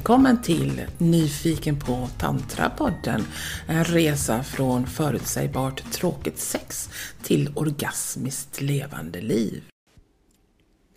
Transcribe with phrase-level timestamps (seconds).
[0.00, 3.20] Välkommen till Nyfiken på tantrapodden
[3.68, 6.88] En resa från förutsägbart tråkigt sex
[7.22, 9.64] till orgasmiskt levande liv.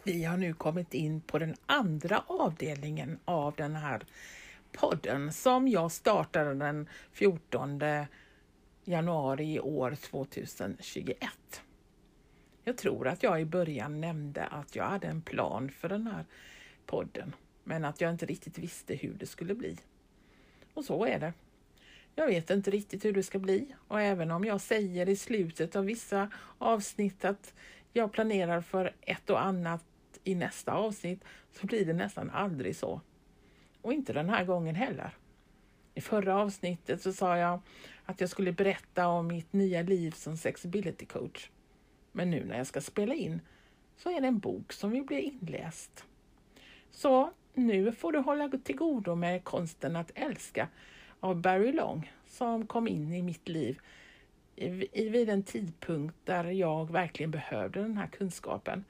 [0.04, 4.02] Vi har nu kommit in på den andra avdelningen av den här
[4.71, 7.81] podden som jag startade den 14
[8.84, 11.17] januari i år 2021.
[12.63, 16.26] Jag tror att jag i början nämnde att jag hade en plan för den här
[16.85, 19.77] podden men att jag inte riktigt visste hur det skulle bli.
[20.73, 21.34] Och så är det.
[22.16, 25.76] Jag vet inte riktigt hur det ska bli och även om jag säger i slutet
[25.76, 27.53] av vissa avsnitt att
[27.94, 29.86] jag planerar för ett och annat
[30.23, 33.02] i nästa avsnitt så blir det nästan aldrig så.
[33.81, 35.17] Och inte den här gången heller.
[35.94, 37.61] I förra avsnittet så sa jag
[38.05, 41.50] att jag skulle berätta om mitt nya liv som sexability coach.
[42.11, 43.41] Men nu när jag ska spela in
[43.97, 46.06] så är det en bok som vill bli inläst.
[46.91, 50.68] Så nu får du hålla till godo med Konsten att älska
[51.20, 53.80] av Barry Long som kom in i mitt liv
[54.94, 58.86] vid en tidpunkt där jag verkligen behövde den här kunskapen.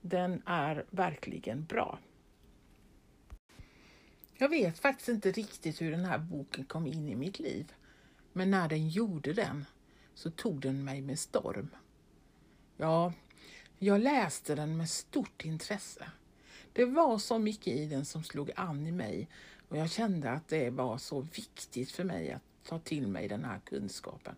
[0.00, 1.98] Den är verkligen bra.
[4.38, 7.72] Jag vet faktiskt inte riktigt hur den här boken kom in i mitt liv.
[8.32, 9.64] Men när den gjorde den
[10.14, 11.68] så tog den mig med storm.
[12.76, 13.12] Ja,
[13.78, 16.06] jag läste den med stort intresse.
[16.76, 19.28] Det var så mycket i den som slog an i mig
[19.68, 23.44] och jag kände att det var så viktigt för mig att ta till mig den
[23.44, 24.36] här kunskapen.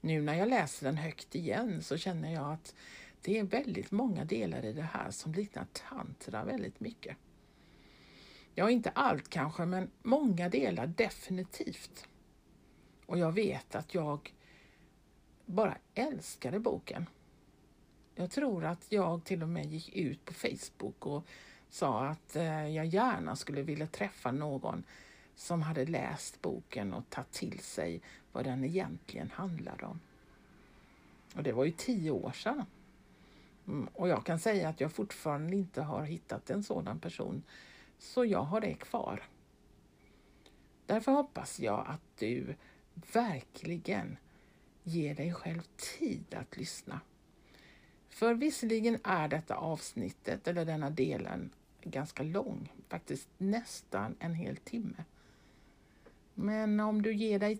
[0.00, 2.74] Nu när jag läser den högt igen så känner jag att
[3.22, 7.16] det är väldigt många delar i det här som liknar tantra väldigt mycket.
[8.54, 12.08] Ja, inte allt kanske, men många delar definitivt.
[13.06, 14.34] Och jag vet att jag
[15.46, 17.06] bara älskade boken.
[18.20, 21.26] Jag tror att jag till och med gick ut på Facebook och
[21.70, 24.84] sa att eh, jag gärna skulle vilja träffa någon
[25.34, 28.00] som hade läst boken och tagit till sig
[28.32, 30.00] vad den egentligen handlade om.
[31.34, 32.64] Och det var ju tio år sedan.
[33.66, 37.42] Mm, och jag kan säga att jag fortfarande inte har hittat en sådan person,
[37.98, 39.22] så jag har det kvar.
[40.86, 42.54] Därför hoppas jag att du
[43.12, 44.16] verkligen
[44.82, 47.00] ger dig själv tid att lyssna.
[48.08, 51.50] För visserligen är detta avsnittet, eller denna delen,
[51.82, 55.04] ganska lång, faktiskt nästan en hel timme.
[56.34, 57.58] Men om du ger dig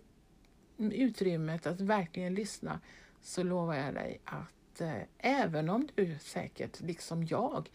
[0.77, 2.79] utrymmet att verkligen lyssna
[3.21, 7.69] så lovar jag dig att eh, även om du säkert, liksom jag,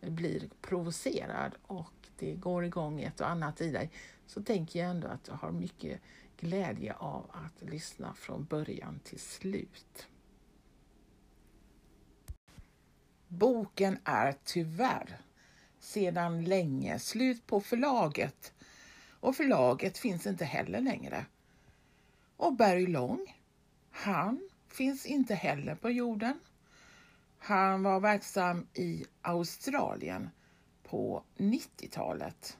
[0.00, 3.90] blir provocerad och det går igång ett och annat i dig
[4.26, 6.00] så tänker jag ändå att du har mycket
[6.40, 10.06] glädje av att lyssna från början till slut.
[13.28, 15.18] Boken är tyvärr
[15.78, 18.52] sedan länge slut på förlaget
[19.20, 21.26] och förlaget finns inte heller längre.
[22.36, 23.36] Och Barry Long,
[23.90, 26.40] han finns inte heller på jorden.
[27.38, 30.30] Han var verksam i Australien
[30.82, 32.58] på 90-talet.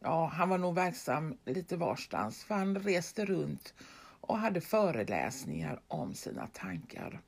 [0.00, 3.74] Ja, han var nog verksam lite varstans för han reste runt
[4.20, 7.20] och hade föreläsningar om sina tankar.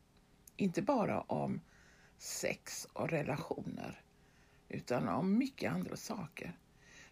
[0.56, 1.60] Inte bara om
[2.20, 4.02] sex och relationer
[4.68, 6.58] utan om mycket andra saker.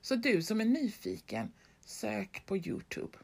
[0.01, 3.19] Så du som är nyfiken, sök på Youtube.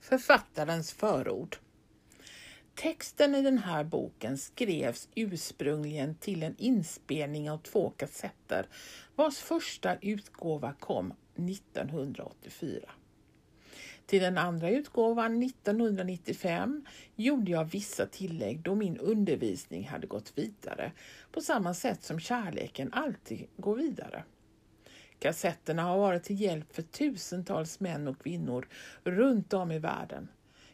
[0.00, 1.56] Författarens förord.
[2.74, 8.68] Texten i den här boken skrevs ursprungligen till en inspelning av två kassetter
[9.14, 12.90] vars första utgåva kom 1984.
[14.06, 16.84] Till den andra utgåvan 1995
[17.16, 20.92] gjorde jag vissa tillägg då min undervisning hade gått vidare
[21.32, 24.24] på samma sätt som kärleken alltid går vidare.
[25.18, 28.68] Kassetterna har varit till hjälp för tusentals män och kvinnor
[29.04, 30.28] runt om i världen.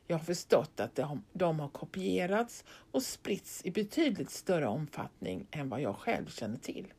[0.07, 1.01] Jag har förstått att
[1.33, 6.93] de har kopierats och spritts i betydligt större omfattning än vad jag själv känner till.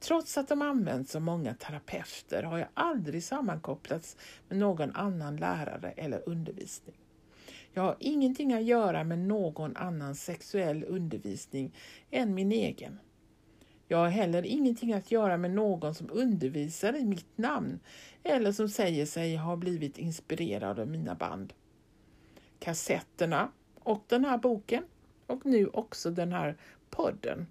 [0.00, 4.16] Trots att de används av många terapeuter har jag aldrig sammankopplats
[4.48, 6.96] med någon annan lärare eller undervisning.
[7.72, 11.74] Jag har ingenting att göra med någon annan sexuell undervisning
[12.10, 12.98] än min egen.
[13.88, 17.80] Jag har heller ingenting att göra med någon som undervisar i mitt namn
[18.22, 21.52] eller som säger sig ha blivit inspirerad av mina band.
[22.58, 24.84] Kassetterna och den här boken
[25.26, 26.56] och nu också den här
[26.90, 27.46] podden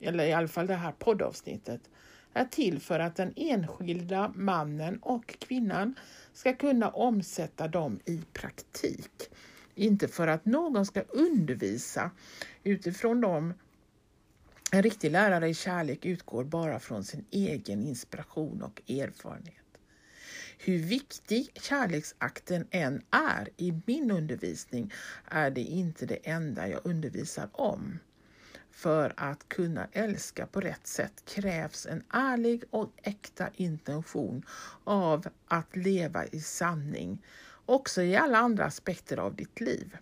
[0.00, 1.80] eller i alla fall det här poddavsnittet,
[2.32, 5.94] är till för att den enskilda mannen och kvinnan
[6.32, 9.30] ska kunna omsätta dem i praktik.
[9.74, 12.10] Inte för att någon ska undervisa
[12.64, 13.54] utifrån dem.
[14.72, 19.56] En riktig lärare i kärlek utgår bara från sin egen inspiration och erfarenhet.
[20.58, 24.92] Hur viktig kärleksakten än är i min undervisning
[25.24, 27.98] är det inte det enda jag undervisar om.
[28.80, 34.42] För att kunna älska på rätt sätt krävs en ärlig och äkta intention
[34.84, 37.24] av att leva i sanning,
[37.66, 39.96] också i alla andra aspekter av ditt liv.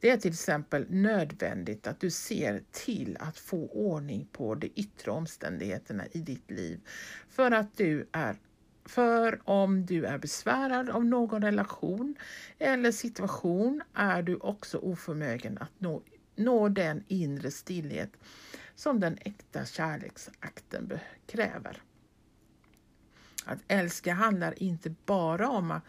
[0.00, 5.10] Det är till exempel nödvändigt att du ser till att få ordning på de yttre
[5.10, 6.80] omständigheterna i ditt liv
[7.28, 8.36] för att du är
[8.84, 12.14] för om du är besvärad av någon relation
[12.58, 16.02] eller situation är du också oförmögen att nå,
[16.36, 18.10] nå den inre stillhet
[18.74, 21.82] som den äkta kärleksakten kräver.
[23.44, 25.80] Att älska handlar inte bara om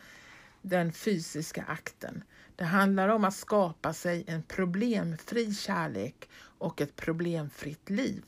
[0.62, 2.24] den fysiska akten.
[2.56, 8.24] Det handlar om att skapa sig en problemfri kärlek och ett problemfritt liv.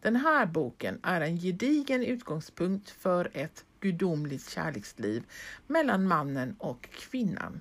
[0.00, 5.24] Den här boken är en gedigen utgångspunkt för ett gudomligt kärleksliv
[5.66, 7.60] mellan mannen och kvinnan.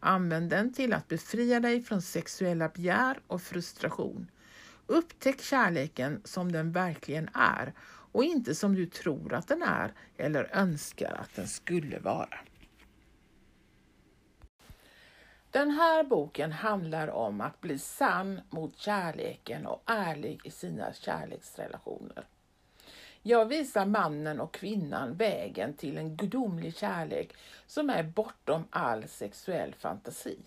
[0.00, 4.30] Använd den till att befria dig från sexuella begär och frustration.
[4.86, 7.72] Upptäck kärleken som den verkligen är
[8.12, 12.38] och inte som du tror att den är eller önskar att den skulle vara.
[15.50, 22.26] Den här boken handlar om att bli sann mot kärleken och ärlig i sina kärleksrelationer.
[23.22, 27.32] Jag visar mannen och kvinnan vägen till en gudomlig kärlek
[27.66, 30.38] som är bortom all sexuell fantasi.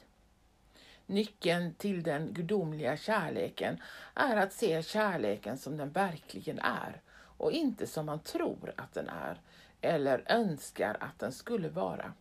[1.06, 3.82] Nyckeln till den gudomliga kärleken
[4.14, 7.02] är att se kärleken som den verkligen är
[7.38, 9.42] och inte som man tror att den är
[9.82, 12.14] eller önskar att den skulle vara.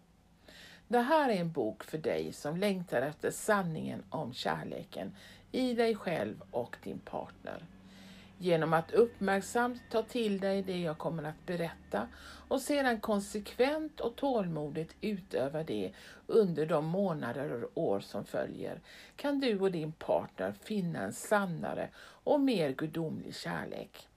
[0.88, 5.16] Det här är en bok för dig som längtar efter sanningen om kärleken
[5.52, 7.64] i dig själv och din partner.
[8.42, 12.08] Genom att uppmärksamt ta till dig det jag kommer att berätta
[12.48, 15.92] och sedan konsekvent och tålmodigt utöva det
[16.26, 18.80] under de månader och år som följer
[19.16, 21.88] kan du och din partner finna en sannare
[22.24, 24.08] och mer gudomlig kärlek.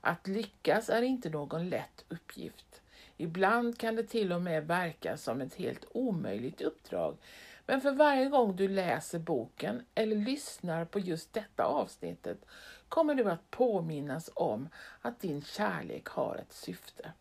[0.00, 2.82] Att lyckas är inte någon lätt uppgift.
[3.16, 7.16] Ibland kan det till och med verka som ett helt omöjligt uppdrag.
[7.66, 12.44] Men för varje gång du läser boken eller lyssnar på just detta avsnittet
[12.90, 14.68] kommer du att påminnas om
[15.00, 17.12] att din kärlek har ett syfte.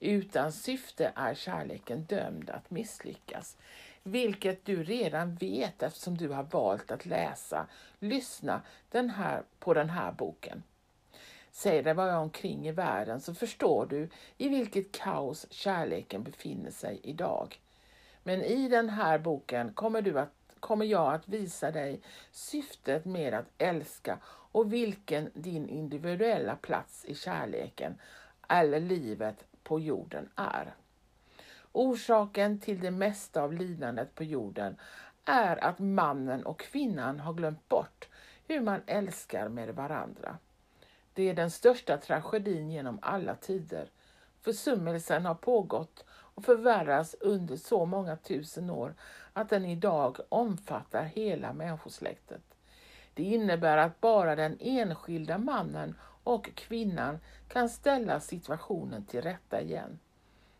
[0.00, 3.56] Utan syfte är kärleken dömd att misslyckas,
[4.02, 7.66] vilket du redan vet eftersom du har valt att läsa,
[7.98, 10.62] lyssna den här, på den här boken.
[11.50, 16.70] Säg dig vad jag omkring i världen så förstår du i vilket kaos kärleken befinner
[16.70, 17.60] sig idag.
[18.22, 22.00] Men i den här boken kommer, du att, kommer jag att visa dig
[22.30, 24.18] syftet med att älska
[24.52, 27.98] och vilken din individuella plats i kärleken
[28.48, 30.74] eller livet på jorden är.
[31.72, 34.76] Orsaken till det mesta av lidandet på jorden
[35.24, 38.08] är att mannen och kvinnan har glömt bort
[38.46, 40.38] hur man älskar med varandra.
[41.14, 43.90] Det är den största tragedin genom alla tider.
[44.40, 46.04] Försummelsen har pågått
[46.38, 48.94] och förvärras under så många tusen år
[49.32, 52.42] att den idag omfattar hela människosläktet.
[53.14, 57.18] Det innebär att bara den enskilda mannen och kvinnan
[57.48, 59.98] kan ställa situationen till rätta igen.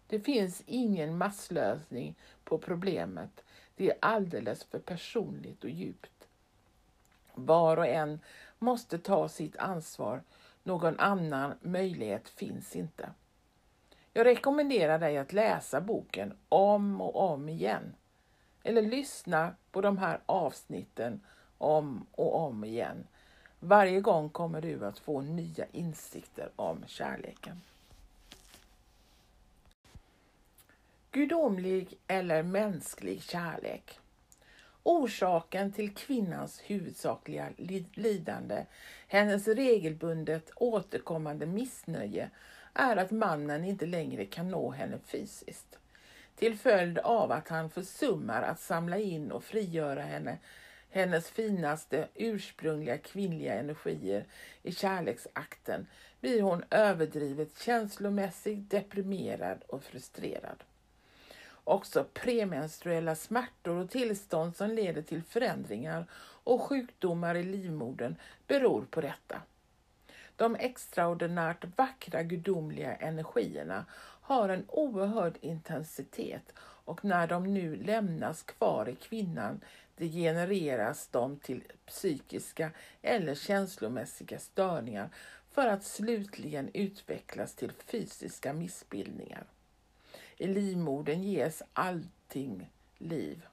[0.07, 3.45] Det finns ingen masslösning på problemet.
[3.77, 6.29] Det är alldeles för personligt och djupt.
[7.35, 8.21] Var och en
[8.59, 10.23] måste ta sitt ansvar.
[10.63, 13.11] Någon annan möjlighet finns inte.
[14.19, 17.95] Jag rekommenderar dig att läsa boken om och om igen.
[18.63, 21.21] Eller lyssna på de här avsnitten
[21.59, 23.07] om och om igen.
[23.61, 27.61] Varje gång kommer du att få nya insikter om kärleken.
[31.11, 33.99] Gudomlig eller mänsklig kärlek.
[34.83, 37.49] Orsaken till kvinnans huvudsakliga
[37.95, 38.67] lidande,
[39.09, 42.31] hennes regelbundet återkommande missnöje,
[42.79, 45.79] är att mannen inte längre kan nå henne fysiskt.
[46.37, 50.39] Till följd av att han försummar att samla in och frigöra henne
[50.91, 54.25] hennes finaste ursprungliga kvinnliga energier
[54.63, 55.87] i kärleksakten
[56.21, 60.65] blir hon överdrivet känslomässigt deprimerad och frustrerad.
[61.65, 66.07] Också premenstruella smärtor och tillstånd som leder till förändringar
[66.45, 68.17] och sjukdomar i livmodern
[68.47, 69.43] beror på detta.
[70.39, 73.85] De extraordinärt vackra gudomliga energierna
[74.21, 79.61] har en oerhörd intensitet och när de nu lämnas kvar i kvinnan
[79.97, 82.71] degenereras de till psykiska
[83.03, 85.11] eller känslomässiga störningar
[85.51, 89.45] för att slutligen utvecklas till fysiska missbildningar.
[90.37, 93.47] I livmodern ges allting liv.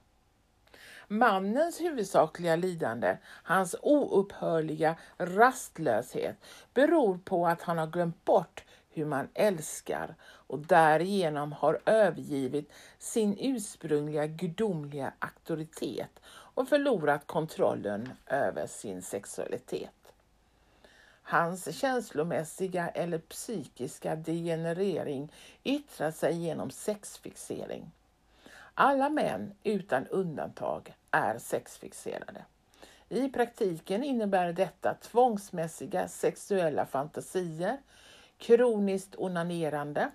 [1.08, 6.36] Mannens huvudsakliga lidande, hans oupphörliga rastlöshet,
[6.74, 13.38] beror på att han har glömt bort hur man älskar och därigenom har övergivit sin
[13.40, 20.14] ursprungliga gudomliga auktoritet och förlorat kontrollen över sin sexualitet.
[21.22, 25.32] Hans känslomässiga eller psykiska degenerering
[25.64, 27.92] yttrar sig genom sexfixering.
[28.78, 32.46] Alla män utan undantag är sexfixerade.
[33.10, 37.78] I praktiken innebär detta tvångsmässiga sexuella fantasier,
[38.38, 40.12] kroniskt onanerande,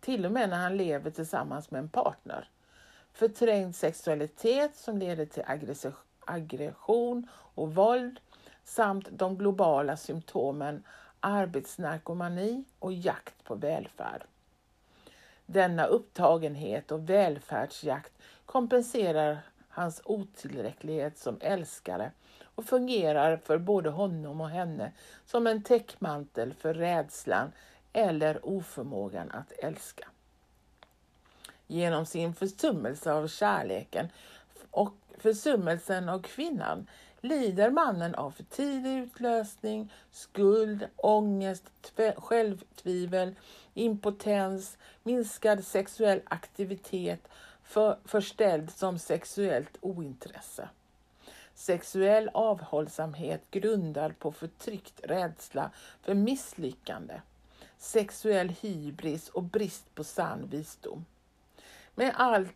[0.00, 2.48] till och med när han lever tillsammans med en partner,
[3.12, 5.44] förträngd sexualitet som leder till
[6.26, 8.20] aggression och våld
[8.64, 10.84] samt de globala symptomen
[11.20, 14.24] arbetsnarkomani och jakt på välfärd.
[15.50, 18.12] Denna upptagenhet och välfärdsjakt
[18.46, 19.38] kompenserar
[19.68, 22.12] hans otillräcklighet som älskare
[22.42, 24.92] och fungerar för både honom och henne
[25.26, 27.52] som en täckmantel för rädslan
[27.92, 30.08] eller oförmågan att älska.
[31.66, 34.08] Genom sin försummelse av kärleken
[34.70, 36.86] och försummelsen av kvinnan
[37.20, 41.64] lider mannen av för tidig utlösning, skuld, ångest,
[42.16, 43.34] självtvivel,
[43.78, 47.28] impotens, minskad sexuell aktivitet,
[47.62, 50.68] för, förställd som sexuellt ointresse.
[51.54, 55.70] Sexuell avhållsamhet grundad på förtryckt rädsla
[56.02, 57.20] för misslyckande,
[57.78, 61.04] sexuell hybris och brist på sann visdom.
[61.94, 62.54] Med allt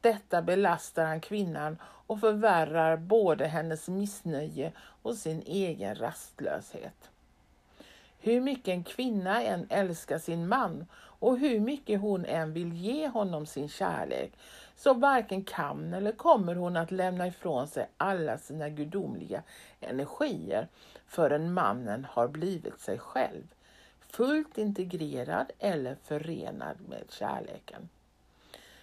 [0.00, 7.10] detta belastar han kvinnan och förvärrar både hennes missnöje och sin egen rastlöshet.
[8.24, 13.08] Hur mycket en kvinna än älskar sin man och hur mycket hon än vill ge
[13.08, 14.32] honom sin kärlek
[14.76, 19.42] så varken kan eller kommer hon att lämna ifrån sig alla sina gudomliga
[19.80, 20.68] energier
[21.06, 23.54] förrän mannen har blivit sig själv,
[24.08, 27.88] fullt integrerad eller förenad med kärleken.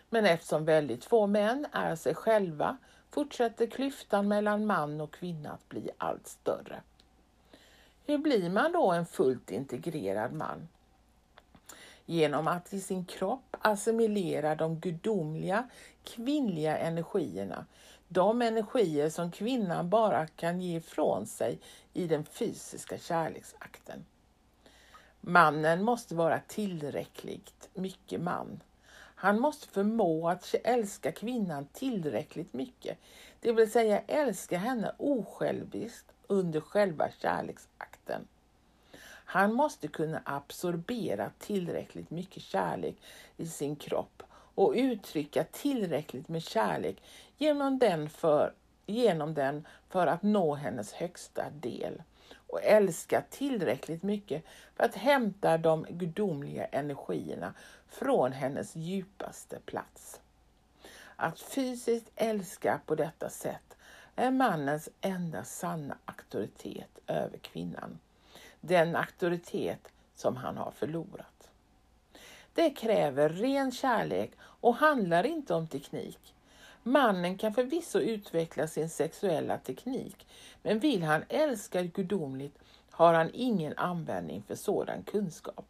[0.09, 2.77] Men eftersom väldigt få män är sig själva
[3.09, 6.81] fortsätter klyftan mellan man och kvinna att bli allt större.
[8.11, 10.67] Hur blir man då en fullt integrerad man?
[12.05, 15.69] Genom att i sin kropp assimilera de gudomliga
[16.03, 17.65] kvinnliga energierna,
[18.07, 21.59] de energier som kvinnan bara kan ge ifrån sig
[21.93, 24.05] i den fysiska kärleksakten.
[25.21, 28.59] Mannen måste vara tillräckligt mycket man
[29.21, 32.97] han måste förmå att älska kvinnan tillräckligt mycket,
[33.39, 37.90] det vill säga älska henne osjälviskt under själva kärleksakten.
[39.25, 42.95] Han måste kunna absorbera tillräckligt mycket kärlek
[43.37, 44.23] i sin kropp
[44.55, 47.03] och uttrycka tillräckligt med kärlek
[47.37, 48.53] genom den för,
[48.85, 52.03] genom den för att nå hennes högsta del
[52.47, 54.43] och älska tillräckligt mycket
[54.75, 57.53] för att hämta de gudomliga energierna
[57.87, 60.21] från hennes djupaste plats.
[61.15, 63.77] Att fysiskt älska på detta sätt
[64.21, 67.99] är mannens enda sanna auktoritet över kvinnan.
[68.59, 71.49] Den auktoritet som han har förlorat.
[72.53, 76.35] Det kräver ren kärlek och handlar inte om teknik.
[76.83, 80.27] Mannen kan förvisso utveckla sin sexuella teknik,
[80.63, 82.59] men vill han älska gudomligt
[82.91, 85.65] har han ingen användning för sådan kunskap.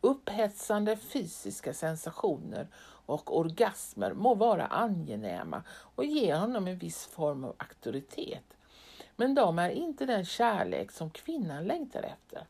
[0.00, 2.66] Upphetsande fysiska sensationer
[3.06, 8.44] och orgasmer må vara angenäma och ge honom en viss form av auktoritet.
[9.16, 12.46] Men de är inte den kärlek som kvinnan längtar efter.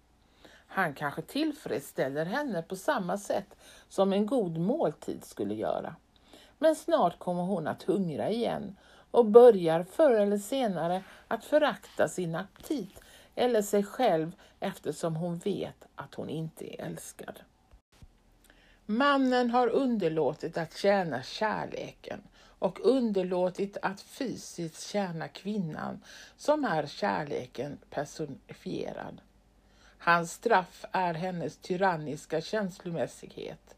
[0.66, 3.56] Han kanske tillfredsställer henne på samma sätt
[3.88, 5.96] som en god måltid skulle göra.
[6.58, 8.76] Men snart kommer hon att hungra igen
[9.10, 13.00] och börjar förr eller senare att förakta sin aptit
[13.34, 17.40] eller sig själv eftersom hon vet att hon inte är älskad.
[18.92, 22.20] Mannen har underlåtit att tjäna kärleken
[22.58, 26.00] och underlåtit att fysiskt tjäna kvinnan
[26.36, 29.20] som är kärleken personifierad.
[29.98, 33.76] Hans straff är hennes tyranniska känslomässighet.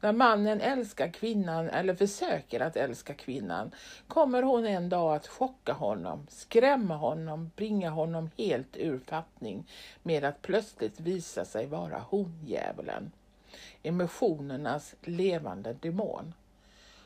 [0.00, 3.70] När mannen älskar kvinnan eller försöker att älska kvinnan
[4.08, 9.70] kommer hon en dag att chocka honom, skrämma honom, bringa honom helt ur fattning
[10.02, 13.12] med att plötsligt visa sig vara hondjävulen,
[13.82, 16.34] emotionernas levande demon.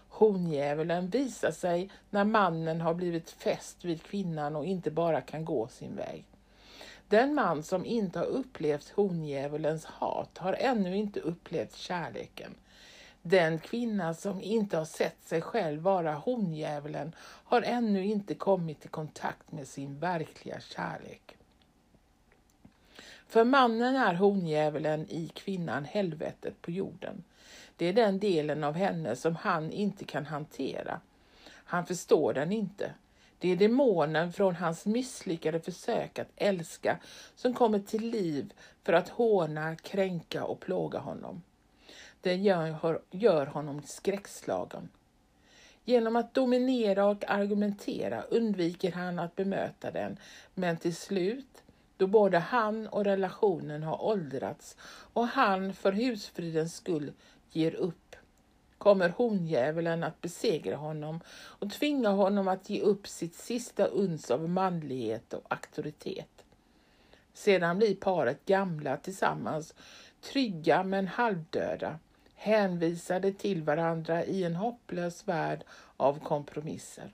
[0.08, 5.68] Hondjävulen visar sig när mannen har blivit fäst vid kvinnan och inte bara kan gå
[5.68, 6.24] sin väg.
[7.08, 12.54] Den man som inte har upplevt hondjävulens hat har ännu inte upplevt kärleken.
[13.22, 18.88] Den kvinna som inte har sett sig själv vara hondjävulen har ännu inte kommit i
[18.88, 21.36] kontakt med sin verkliga kärlek.
[23.32, 27.24] För mannen är hondjävulen i kvinnan helvetet på jorden.
[27.76, 31.00] Det är den delen av henne som han inte kan hantera.
[31.46, 32.94] Han förstår den inte.
[33.38, 36.98] Det är demonen från hans misslyckade försök att älska
[37.34, 41.42] som kommer till liv för att håna, kränka och plåga honom.
[42.20, 44.88] Det gör, gör honom skräckslagen.
[45.84, 50.16] Genom att dominera och argumentera undviker han att bemöta den,
[50.54, 51.61] men till slut,
[52.02, 54.76] då både han och relationen har åldrats
[55.12, 57.12] och han för husfridens skull
[57.50, 58.16] ger upp,
[58.78, 64.48] kommer hondjävulen att besegra honom och tvinga honom att ge upp sitt sista uns av
[64.48, 66.44] manlighet och auktoritet.
[67.32, 69.74] Sedan blir paret gamla tillsammans,
[70.20, 71.98] trygga men halvdöda,
[72.34, 75.64] hänvisade till varandra i en hopplös värld
[75.96, 77.12] av kompromisser.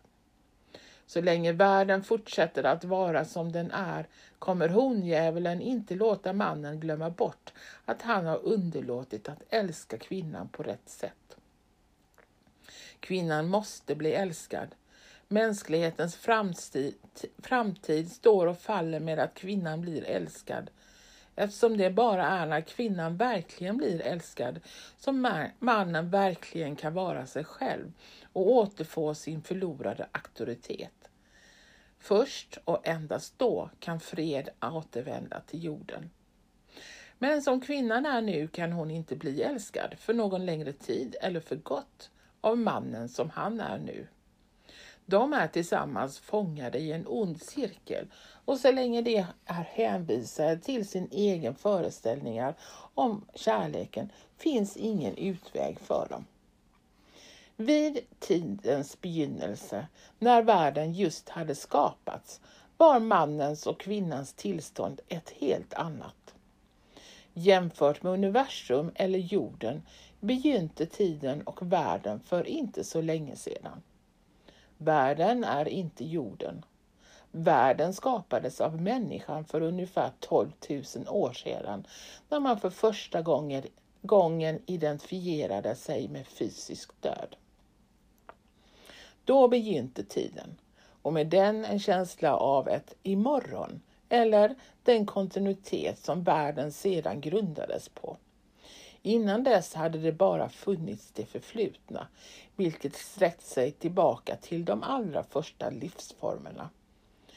[1.09, 4.07] Så länge världen fortsätter att vara som den är
[4.39, 7.53] kommer hondjävulen inte låta mannen glömma bort
[7.85, 11.37] att han har underlåtit att älska kvinnan på rätt sätt.
[13.01, 14.69] Kvinnan måste bli älskad.
[15.29, 16.95] Mänsklighetens framtid,
[17.39, 20.71] framtid står och faller med att kvinnan blir älskad
[21.39, 24.61] eftersom det bara är när kvinnan verkligen blir älskad
[24.97, 27.93] som mannen verkligen kan vara sig själv
[28.33, 30.98] och återfå sin förlorade auktoritet.
[32.09, 36.11] Först och endast då kan fred återvända till jorden.
[37.19, 41.41] Men som kvinnan är nu kan hon inte bli älskad för någon längre tid eller
[41.41, 44.07] för gott av mannen som han är nu.
[45.07, 48.07] De är tillsammans fångade i en ond cirkel
[48.45, 52.55] och så länge de är hänvisade till sin egen föreställningar
[52.95, 56.25] om kärleken finns ingen utväg för dem.
[57.61, 59.87] Vid tidens begynnelse,
[60.19, 62.41] när världen just hade skapats,
[62.77, 66.35] var mannens och kvinnans tillstånd ett helt annat.
[67.33, 69.83] Jämfört med universum eller jorden
[70.21, 73.83] begynte tiden och världen för inte så länge sedan.
[74.77, 76.65] Världen är inte jorden.
[77.31, 81.87] Världen skapades av människan för ungefär 12 000 år sedan
[82.29, 83.63] när man för första gången,
[84.03, 87.37] gången identifierade sig med fysisk död.
[89.29, 90.59] Då begynte tiden
[91.03, 97.89] och med den en känsla av ett imorgon eller den kontinuitet som världen sedan grundades
[97.89, 98.17] på.
[99.03, 102.07] Innan dess hade det bara funnits det förflutna,
[102.57, 106.71] vilket sträckt sig tillbaka till de allra första livsformerna.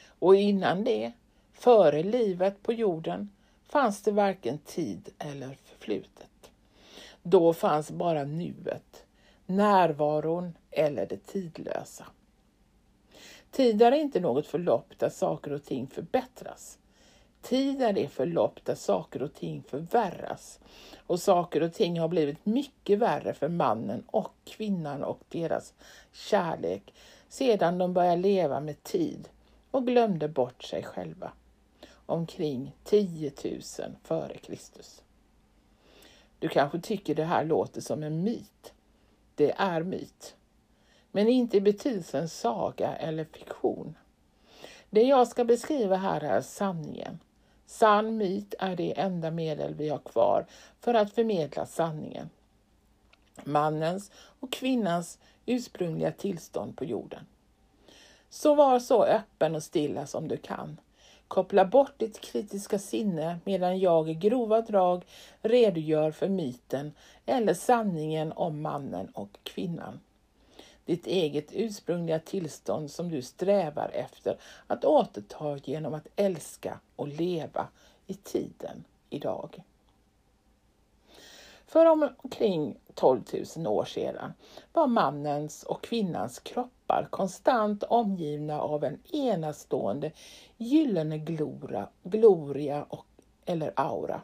[0.06, 1.12] Och innan det,
[1.52, 3.30] före livet på jorden,
[3.64, 6.50] fanns det varken tid eller förflutet.
[7.22, 9.04] Då fanns bara nuet,
[9.56, 12.06] närvaron eller det tidlösa.
[13.50, 16.78] Tid är inte något förlopp där saker och ting förbättras.
[17.42, 20.60] Tid är det förlopp där saker och ting förvärras
[21.06, 25.74] och saker och ting har blivit mycket värre för mannen och kvinnan och deras
[26.12, 26.94] kärlek
[27.28, 29.28] sedan de började leva med tid
[29.70, 31.32] och glömde bort sig själva
[32.06, 33.60] omkring 10 000
[34.02, 35.02] före Kristus.
[36.38, 38.72] Du kanske tycker det här låter som en myt.
[39.34, 40.36] Det är myt.
[41.10, 43.94] Men inte i betydelsen saga eller fiktion.
[44.90, 47.18] Det jag ska beskriva här är sanningen.
[47.66, 50.46] Sann myt är det enda medel vi har kvar
[50.80, 52.30] för att förmedla sanningen.
[53.44, 57.26] Mannens och kvinnans ursprungliga tillstånd på jorden.
[58.28, 60.80] Så var så öppen och stilla som du kan.
[61.32, 65.04] Koppla bort ditt kritiska sinne medan jag i grova drag
[65.42, 66.92] redogör för myten
[67.26, 70.00] eller sanningen om mannen och kvinnan.
[70.84, 77.68] Ditt eget ursprungliga tillstånd som du strävar efter att återta genom att älska och leva
[78.06, 79.62] i tiden idag.
[81.72, 83.20] För omkring 12
[83.56, 84.32] 000 år sedan
[84.72, 90.12] var mannens och kvinnans kroppar konstant omgivna av en enastående
[90.56, 93.06] gyllene glora, gloria och,
[93.44, 94.20] eller aura.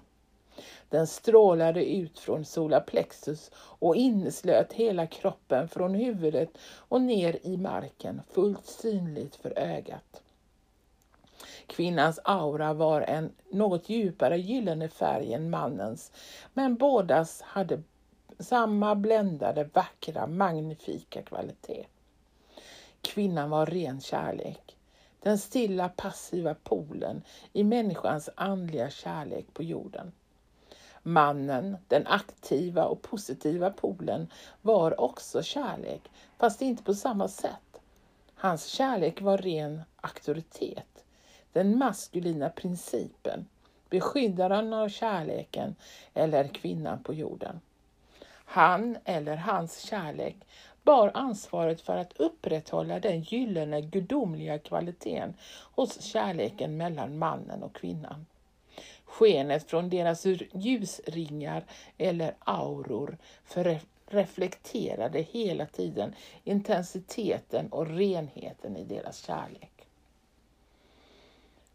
[0.89, 8.23] Den strålade ut från solarplexus och inneslöt hela kroppen från huvudet och ner i marken,
[8.31, 10.23] fullt synligt för ögat.
[11.69, 16.13] Kvinnans aura var en något djupare gyllene färg än mannens,
[16.55, 17.83] men bådas hade
[18.39, 21.87] samma bländade, vackra, magnifika kvalitet.
[23.03, 24.77] Kvinnan var ren kärlek,
[25.21, 30.13] den stilla passiva polen i människans andliga kärlek på jorden.
[31.03, 34.29] Mannen, den aktiva och positiva polen,
[34.63, 37.81] var också kärlek, fast inte på samma sätt.
[38.35, 40.98] Hans kärlek var ren auktoritet,
[41.59, 43.47] den maskulina principen,
[43.91, 45.75] beskyddaren av kärleken
[46.15, 47.61] eller kvinnan på jorden.
[48.31, 50.37] Han eller hans kärlek
[50.83, 55.35] bar ansvaret för att upprätthålla den gyllene gudomliga kvaliteten
[55.75, 58.27] hos kärleken mellan mannen och kvinnan.
[59.05, 61.65] Skenet från deras ljusringar
[61.97, 63.19] eller auror
[64.07, 69.78] reflekterade hela tiden intensiteten och renheten i deras kärlek.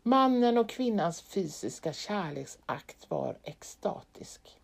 [0.06, 4.58] Mannen och kvinnans fysiska kärleksakt var extatisk.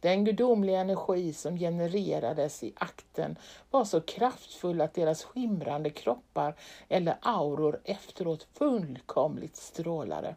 [0.00, 3.36] Den gudomliga energi som genererades i akten
[3.70, 6.54] var så kraftfull att deras skimrande kroppar
[6.88, 10.36] eller auror efteråt fullkomligt strålade.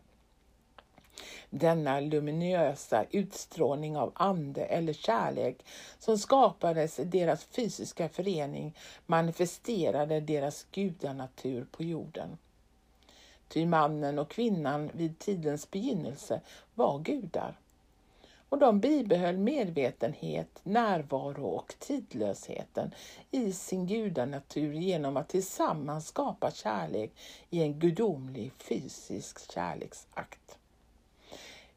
[1.49, 5.65] Denna luminösa utstrålning av ande eller kärlek
[5.99, 12.37] som skapades i deras fysiska förening manifesterade deras gudanatur på jorden.
[13.47, 16.41] Ty mannen och kvinnan vid tidens begynnelse
[16.75, 17.55] var gudar
[18.49, 22.91] och de bibehöll medvetenhet, närvaro och tidlösheten
[23.31, 27.11] i sin gudanatur genom att tillsammans skapa kärlek
[27.49, 30.57] i en gudomlig fysisk kärleksakt.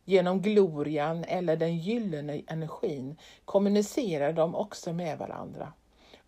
[0.04, 5.72] Genom glorian eller den gyllene energin kommunicerar de också med varandra,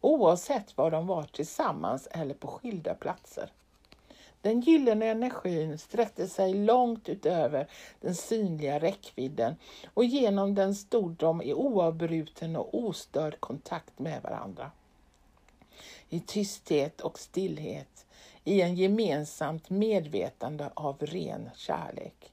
[0.00, 3.52] oavsett var de var tillsammans eller på skilda platser.
[4.42, 7.68] Den gyllene energin sträckte sig långt utöver
[8.00, 9.56] den synliga räckvidden
[9.94, 14.70] och genom den stod de i oavbruten och ostörd kontakt med varandra.
[16.08, 18.06] I tysthet och stillhet,
[18.44, 22.32] i en gemensamt medvetande av ren kärlek.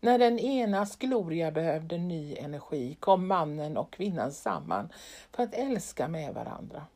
[0.00, 4.88] När den enas gloria behövde ny energi kom mannen och kvinnan samman
[5.32, 6.86] för att älska med varandra.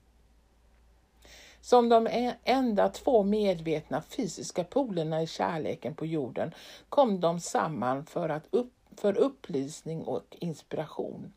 [1.69, 6.55] Som de enda två medvetna fysiska polerna i kärleken på jorden
[6.89, 11.33] kom de samman för, att upp, för upplysning och inspiration.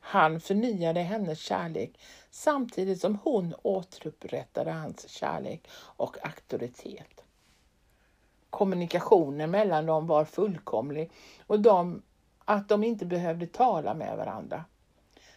[0.00, 2.00] Han förnyade hennes kärlek
[2.30, 7.24] samtidigt som hon återupprättade hans kärlek och auktoritet.
[8.50, 11.10] Kommunikationen mellan dem var fullkomlig
[11.46, 12.02] och de,
[12.44, 14.64] att de inte behövde tala med varandra.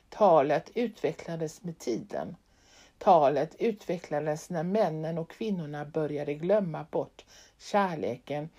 [0.09, 2.35] Talet utvecklades med tiden
[3.03, 7.25] Talet utvecklades när männen och kvinnorna började glömma bort
[7.57, 8.49] kärleken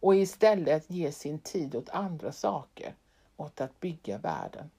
[0.00, 2.94] och istället ge sin tid åt andra saker,
[3.36, 4.70] åt att bygga världen.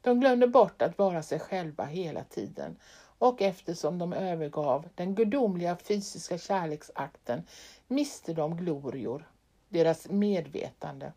[0.00, 2.76] De glömde bort att vara sig själva hela tiden
[3.18, 7.42] och eftersom de övergav den gudomliga fysiska kärleksakten
[7.86, 9.30] miste de glorior,
[9.68, 11.12] deras medvetande,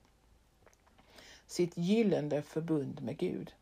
[1.48, 3.54] sitt gyllene förbund med Gud.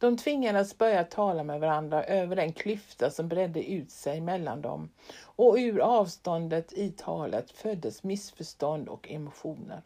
[0.00, 4.90] De tvingades börja tala med varandra över den klyfta som bredde ut sig mellan dem
[5.22, 9.82] och ur avståndet i talet föddes missförstånd och emotioner.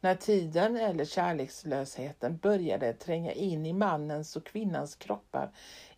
[0.00, 5.50] När tiden eller kärlekslösheten började tränga in i mannens och kvinnans kroppar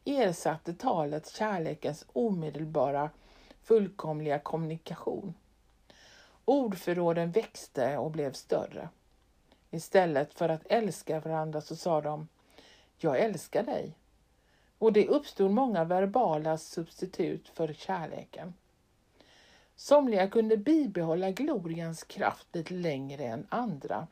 [0.05, 3.11] ersatte talet kärlekens omedelbara,
[3.63, 5.35] fullkomliga kommunikation.
[6.45, 8.89] Ordförråden växte och blev större.
[9.71, 12.29] Istället för att älska varandra så sa de
[12.99, 13.93] jag älskar dig.
[14.79, 18.55] Och det uppstod många verbala substitut för kärleken.
[19.77, 24.07] Somliga kunde bibehålla glorians kraft lite längre än andra.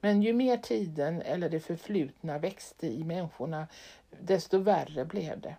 [0.00, 3.66] Men ju mer tiden eller det förflutna växte i människorna,
[4.20, 5.56] desto värre blev det.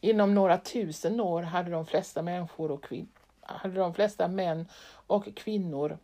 [0.00, 3.08] Inom några tusen år hade de flesta människor och kvin-
[3.40, 4.68] hade de flesta män
[5.06, 5.98] och kvinnor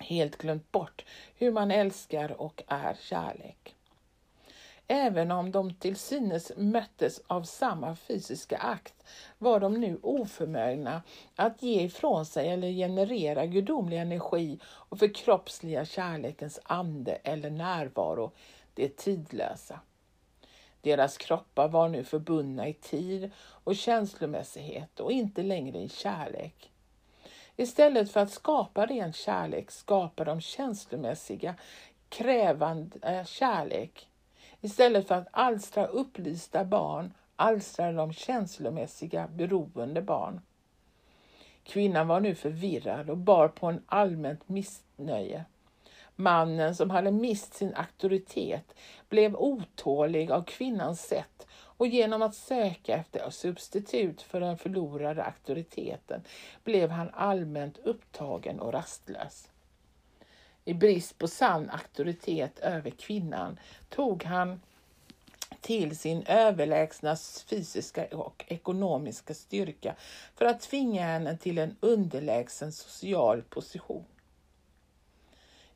[0.00, 1.04] helt glömt bort
[1.36, 3.73] hur man älskar och är kärlek.
[4.88, 9.04] Även om de till synes möttes av samma fysiska akt
[9.38, 11.02] var de nu oförmögna
[11.36, 18.30] att ge ifrån sig eller generera gudomlig energi och förkroppsliga kärlekens ande eller närvaro,
[18.74, 19.80] det tidlösa.
[20.80, 26.70] Deras kroppar var nu förbundna i tid och känslomässighet och inte längre i kärlek.
[27.56, 31.54] Istället för att skapa ren kärlek skapar de känslomässiga,
[32.08, 34.08] krävande kärlek
[34.64, 40.40] Istället för att alstra upplysta barn alstrar de känslomässiga, beroende barn.
[41.64, 45.44] Kvinnan var nu förvirrad och bar på en allmänt missnöje.
[46.16, 48.74] Mannen som hade mist sin auktoritet
[49.08, 56.24] blev otålig av kvinnans sätt och genom att söka efter substitut för den förlorade auktoriteten
[56.64, 59.48] blev han allmänt upptagen och rastlös.
[60.64, 64.60] I brist på sann auktoritet över kvinnan tog han
[65.60, 69.94] till sin överlägsna fysiska och ekonomiska styrka
[70.34, 74.04] för att tvinga henne till en underlägsen social position.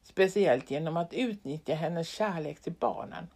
[0.02, 3.28] Speciellt genom att utnyttja hennes kärlek till barnen.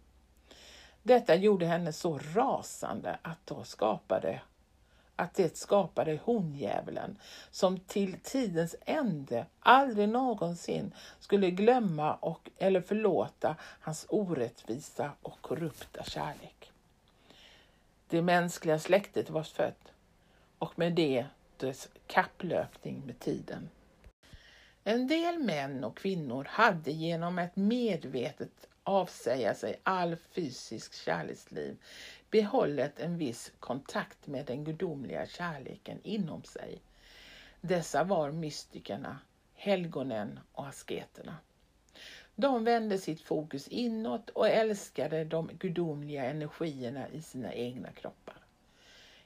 [1.03, 4.41] Detta gjorde henne så rasande att, då skapade,
[5.15, 7.17] att det skapade hondjävulen
[7.51, 16.03] som till tidens ände aldrig någonsin skulle glömma och, eller förlåta hans orättvisa och korrupta
[16.03, 16.71] kärlek.
[18.07, 19.93] Det mänskliga släktet var fött
[20.59, 21.25] och med det
[21.57, 23.69] dess kapplöpning med tiden.
[24.83, 31.77] En del män och kvinnor hade genom ett medvetet avsäga sig all fysisk kärleksliv
[32.33, 36.81] behållit en viss kontakt med den gudomliga kärleken inom sig.
[37.61, 39.19] Dessa var mystikerna,
[39.55, 41.37] helgonen och asketerna.
[42.35, 48.37] De vände sitt fokus inåt och älskade de gudomliga energierna i sina egna kroppar.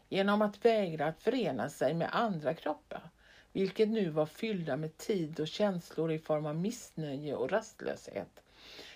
[0.09, 3.09] Genom att vägra att förena sig med andra kroppar,
[3.51, 8.41] vilket nu var fyllda med tid och känslor i form av missnöje och rastlöshet,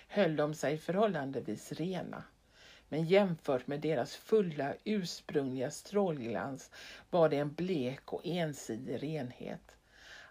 [0.08, 2.24] höll de sig förhållandevis rena.
[2.92, 6.70] Men jämfört med deras fulla ursprungliga strålglans
[7.10, 9.76] var det en blek och ensidig renhet.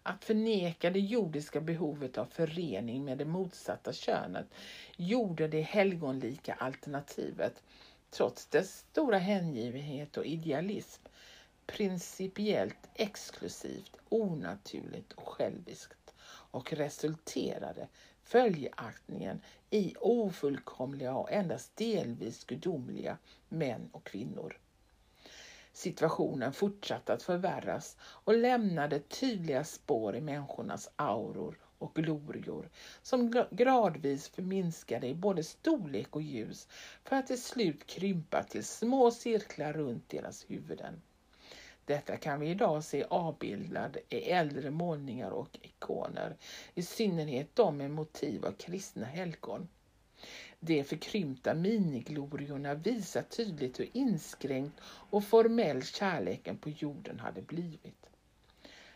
[0.03, 4.45] Att förneka det jordiska behovet av förening med det motsatta könet
[4.97, 7.63] gjorde det helgonlika alternativet,
[8.09, 11.03] trots dess stora hängivenhet och idealism,
[11.65, 16.13] principiellt exklusivt, onaturligt och själviskt
[16.51, 17.87] och resulterade
[18.23, 19.41] följaktningen
[19.73, 23.17] i ofullkomliga och endast delvis gudomliga
[23.49, 24.57] män och kvinnor.
[25.73, 32.69] Situationen fortsatte att förvärras och lämnade tydliga spår i människornas auror och glorior
[33.01, 36.67] som gradvis förminskade i både storlek och ljus
[37.03, 41.01] för att till slut krympa till små cirklar runt deras huvuden.
[41.85, 46.35] Detta kan vi idag se avbildad i äldre målningar och ikoner,
[46.73, 49.67] i synnerhet de med motiv av kristna helgon.
[50.59, 58.09] De förkrympta minigloriorna visar tydligt hur inskränkt och formell kärleken på jorden hade blivit.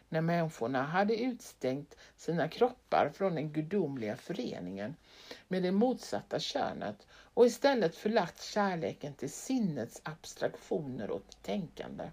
[0.09, 4.95] När människorna hade utstängt sina kroppar från den gudomliga föreningen
[5.47, 12.09] med det motsatta könet och istället förlagt kärleken till sinnets abstraktioner och tänkande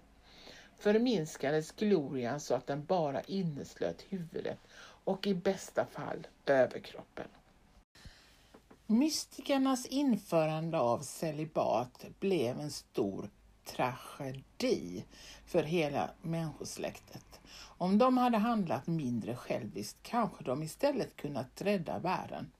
[0.83, 4.59] förminskades glorian så att den bara inneslöt huvudet
[5.03, 7.27] och i bästa fall överkroppen.
[8.87, 13.29] Mystikernas införande av celibat blev en stor
[13.65, 15.05] tragedi
[15.45, 17.39] för hela människosläktet.
[17.77, 22.51] Om de hade handlat mindre själviskt kanske de istället kunnat rädda världen.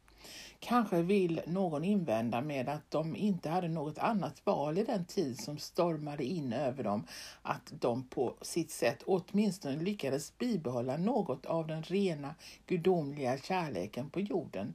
[0.66, 5.40] Kanske vill någon invända med att de inte hade något annat val i den tid
[5.40, 7.08] som stormade in över dem,
[7.42, 12.36] att de på sitt sätt åtminstone lyckades bibehålla något av den rena
[12.68, 14.74] gudomliga kärleken på jorden,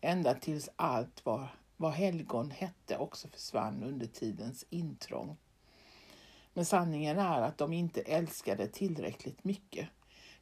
[0.00, 5.36] ända tills allt vad, vad helgon hette också försvann under tidens intrång.
[6.54, 9.88] Men sanningen är att de inte älskade tillräckligt mycket.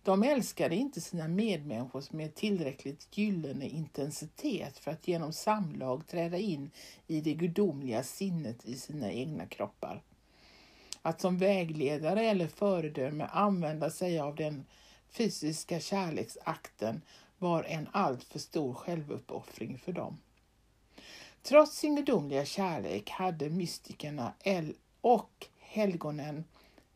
[0.03, 6.71] De älskade inte sina medmänniskor med tillräckligt gyllene intensitet för att genom samlag träda in
[7.07, 10.03] i det gudomliga sinnet i sina egna kroppar.
[11.03, 14.65] Att som vägledare eller föredöme använda sig av den
[15.11, 17.03] fysiska kärleksakten
[17.39, 20.19] var en alltför stor självuppoffring för dem.
[21.43, 24.33] Trots sin gudomliga kärlek hade mystikerna
[25.01, 26.45] och helgonen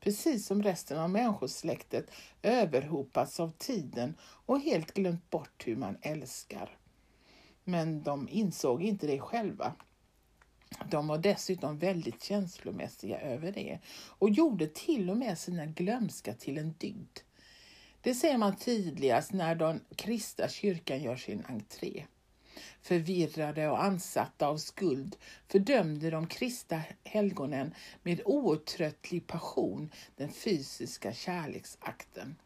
[0.03, 2.11] precis som resten av människosläktet
[2.43, 6.77] överhopats av tiden och helt glömt bort hur man älskar.
[7.65, 9.75] Men de insåg inte det själva.
[10.91, 13.79] De var dessutom väldigt känslomässiga över det
[14.19, 17.19] och gjorde till och med sina glömska till en dygd.
[18.01, 22.05] Det ser man tydligast när den kristna kyrkan gör sin entré.
[22.83, 25.17] Förvirrade och ansatta av skuld
[25.49, 32.37] fördömde de kristna helgonen med outtröttlig passion den fysiska kärleksakten.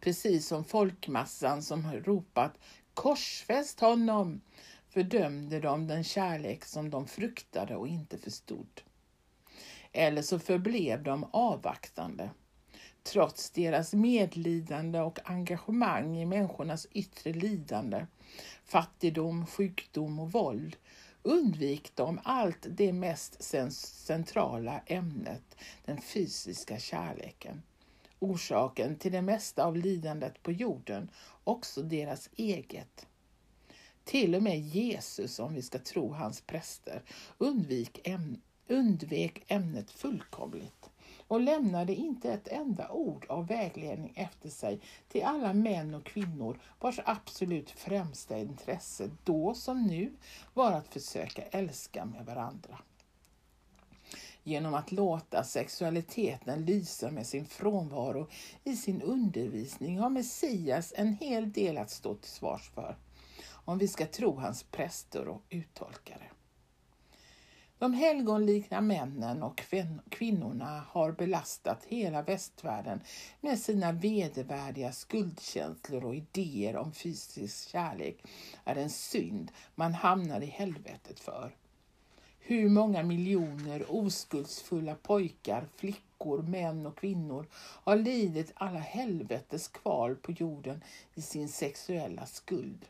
[0.00, 2.52] Precis som folkmassan som ropat
[2.94, 4.40] korsfäst honom
[4.88, 8.82] fördömde de den kärlek som de fruktade och inte förstod.
[9.92, 12.30] Eller så förblev de avvaktande.
[13.02, 18.06] trots deras medlidande och engagemang i människornas yttre lidande,
[18.64, 20.76] fattigdom, sjukdom och våld,
[21.22, 27.62] undvik dem allt det mest centrala ämnet, den fysiska kärleken.
[28.18, 31.10] Orsaken till det mesta av lidandet på jorden,
[31.44, 33.06] också deras eget.
[34.04, 37.02] Till och med Jesus, om vi ska tro hans präster,
[37.38, 38.08] undvik
[38.68, 40.83] undvek ämnet fullkomligt
[41.34, 46.60] och lämnade inte ett enda ord av vägledning efter sig till alla män och kvinnor
[46.80, 50.12] vars absolut främsta intresse då som nu
[50.54, 52.78] var att försöka älska med varandra.
[54.42, 58.28] Genom att låta sexualiteten lysa med sin frånvaro
[58.64, 62.96] i sin undervisning har Messias en hel del att stå till svars för,
[63.64, 66.33] om vi ska tro hans präster och uttolkare.
[67.78, 69.62] De helgonlikna männen och
[70.08, 73.00] kvinnorna har belastat hela västvärlden
[73.40, 78.24] med sina vedervärdiga skuldkänslor och idéer om fysisk kärlek
[78.64, 81.56] är en synd man hamnar i helvetet för.
[82.38, 90.32] Hur många miljoner oskuldsfulla pojkar, flickor, män och kvinnor har lidit alla helvetes kval på
[90.32, 90.82] jorden
[91.14, 92.86] i sin sexuella skuld.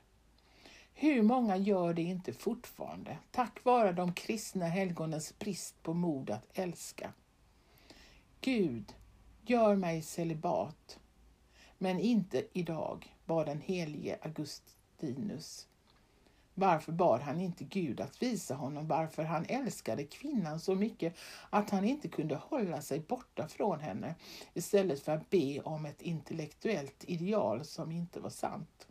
[0.97, 6.59] Hur många gör det inte fortfarande, tack vare de kristna helgonens brist på mod att
[6.59, 7.13] älska?
[8.41, 8.95] Gud,
[9.47, 10.99] gör mig celibat,
[11.79, 15.69] men inte idag, bad den helige Augustinus.
[16.55, 21.17] Varför bad han inte Gud att visa honom varför han älskade kvinnan så mycket
[21.51, 24.15] att han inte kunde hålla sig borta från henne
[24.55, 28.89] istället för att be om ett intellektuellt ideal som inte var sant?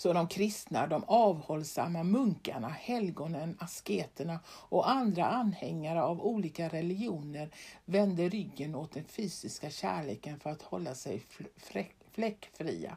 [0.00, 7.50] Så de kristna, de avhållsamma munkarna, helgonen, asketerna och andra anhängare av olika religioner
[7.84, 11.22] vände ryggen åt den fysiska kärleken för att hålla sig
[12.12, 12.96] fläckfria.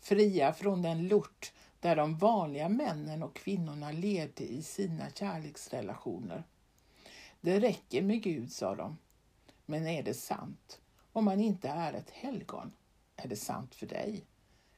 [0.00, 6.44] Fria från den lort där de vanliga männen och kvinnorna levde i sina kärleksrelationer.
[7.40, 8.98] Det räcker med Gud, sa de.
[9.66, 10.80] Men är det sant?
[11.12, 12.72] Om man inte är ett helgon,
[13.16, 14.24] är det sant för dig?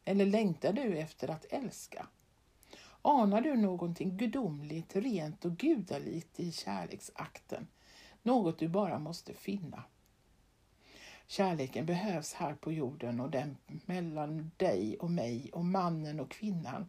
[0.04, 2.06] Eller längtar du efter att älska?
[3.02, 7.66] Anar du någonting gudomligt, rent och gudalikt i kärleksakten?
[8.22, 9.84] Något du bara måste finna.
[11.26, 16.88] Kärleken behövs här på jorden och den mellan dig och mig och mannen och kvinnan.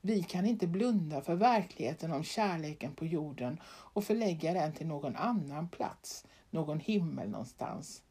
[0.00, 5.16] Vi kan inte blunda för verkligheten om kärleken på jorden och förlägga den till någon
[5.16, 8.02] annan plats, någon himmel någonstans.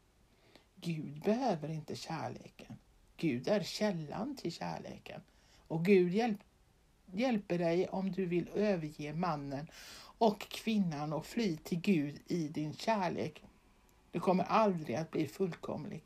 [0.76, 2.76] Gud behöver inte kärleken.
[3.24, 5.20] Gud är källan till kärleken.
[5.68, 6.38] Och Gud hjälp,
[7.12, 9.70] hjälper dig om du vill överge mannen
[10.18, 13.44] och kvinnan och fly till Gud i din kärlek.
[14.10, 16.02] Du kommer aldrig att bli fullkomlig.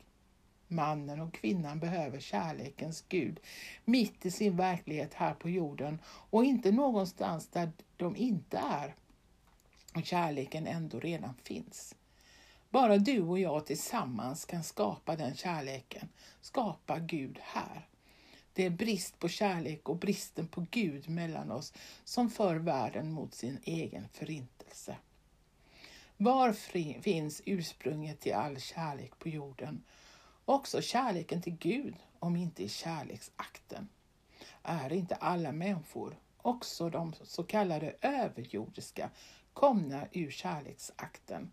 [0.67, 3.39] Mannen och kvinnan behöver kärlekens Gud
[3.85, 8.95] mitt i sin verklighet här på jorden och inte någonstans där de inte är.
[9.95, 11.95] Och kärleken ändå redan finns.
[12.69, 16.09] Bara du och jag tillsammans kan skapa den kärleken,
[16.41, 17.87] skapa Gud här.
[18.53, 23.33] Det är brist på kärlek och bristen på Gud mellan oss som för världen mot
[23.33, 24.97] sin egen förintelse.
[26.17, 26.53] Var
[27.01, 29.83] finns ursprunget till all kärlek på jorden?
[30.45, 33.89] Också kärleken till Gud, om inte i kärleksakten.
[34.63, 39.09] Är inte alla människor, också de så kallade överjordiska,
[39.53, 41.51] komna ur kärleksakten?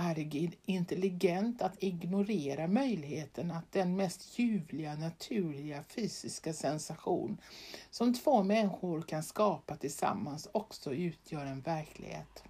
[0.00, 7.38] Är det intelligent att ignorera möjligheten att den mest ljuvliga, naturliga fysiska sensation
[7.90, 12.44] som två människor kan skapa tillsammans också utgör en verklighet?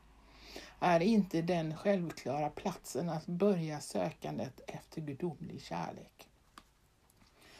[0.78, 6.28] Är inte den självklara platsen att börja sökandet efter gudomlig kärlek?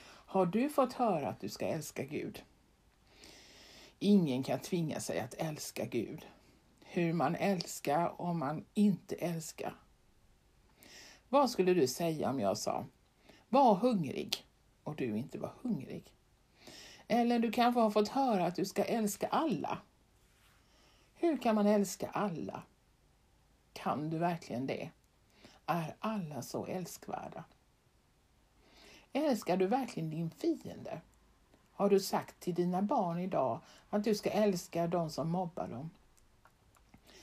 [0.04, 2.42] Har du fått höra att du ska älska Gud?
[3.98, 6.26] Ingen kan tvinga sig att älska Gud
[6.92, 9.74] hur man älskar om man inte älskar.
[11.28, 12.84] Vad skulle du säga om jag sa
[13.48, 14.46] var hungrig
[14.84, 16.12] och du inte var hungrig?
[17.08, 19.78] Eller du kanske har fått höra att du ska älska alla.
[21.14, 22.62] Hur kan man älska alla?
[23.72, 24.90] Kan du verkligen det?
[25.66, 27.44] Är alla så älskvärda?
[29.12, 31.00] Älskar du verkligen din fiende?
[31.72, 33.60] Har du sagt till dina barn idag
[33.90, 35.90] att du ska älska de som mobbar dem?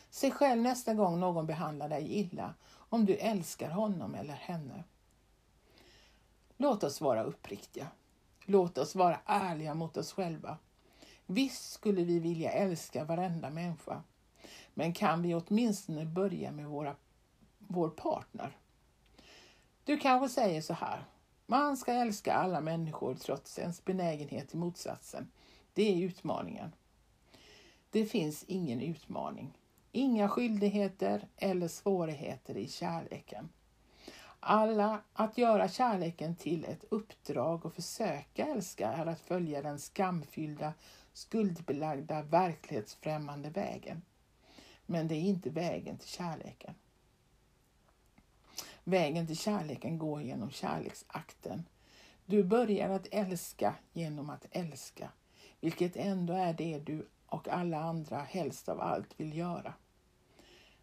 [0.09, 2.53] Se själv nästa gång någon behandlar dig illa,
[2.89, 4.83] om du älskar honom eller henne.
[6.57, 7.87] Låt oss vara uppriktiga.
[8.45, 10.57] Låt oss vara ärliga mot oss själva.
[11.25, 14.03] Visst skulle vi vilja älska varenda människa,
[14.73, 16.95] men kan vi åtminstone börja med våra,
[17.57, 18.57] vår partner,
[19.83, 21.05] Du kanske säger så här.
[21.45, 25.31] Man ska älska alla människor trots ens benägenhet till motsatsen.
[25.73, 26.71] Det är utmaningen.
[27.89, 29.53] Det finns ingen utmaning.
[29.97, 33.49] Inga skyldigheter eller svårigheter i kärleken.
[34.39, 40.73] Alla att göra kärleken till ett uppdrag och försöka älska är att följa den skamfyllda,
[41.13, 44.01] skuldbelagda, verklighetsfrämmande vägen.
[44.85, 46.73] Men det är inte vägen till kärleken.
[48.83, 51.65] Vägen till kärleken går genom kärleksakten.
[52.25, 55.11] Du börjar att älska genom att älska,
[55.59, 59.73] vilket ändå är det du och alla andra helst av allt vill göra.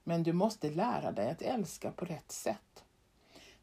[0.05, 2.85] Men du måste lära dig att älska på rätt sätt.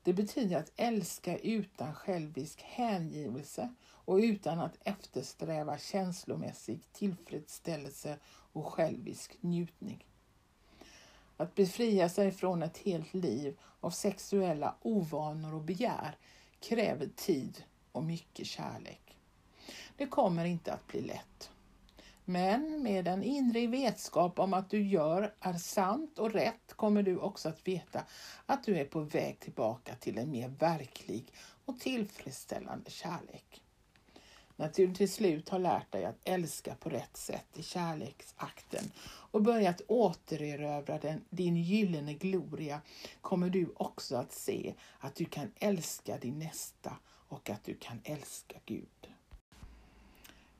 [0.04, 9.38] Det betyder att älska utan självisk hängivelse och utan att eftersträva känslomässig tillfredsställelse och självisk
[9.42, 10.06] njutning.
[11.38, 16.18] Att befria sig från ett helt liv av sexuella ovanor och begär
[16.60, 19.18] kräver tid och mycket kärlek.
[19.98, 21.52] Det kommer inte att bli lätt.
[22.32, 27.18] Men med en inre vetskap om att du gör är sant och rätt kommer du
[27.18, 28.04] också att veta
[28.46, 31.34] att du är på väg tillbaka till en mer verklig
[31.66, 33.64] och tillfredsställande kärlek.
[34.56, 38.92] När du till slut har lärt dig att älska på rätt sätt i kärleksakten
[39.32, 42.82] och börjat återerövra den, din gyllene gloria
[43.22, 48.00] kommer du också att se att du kan älska din nästa och att du kan
[48.04, 49.01] älska Gud.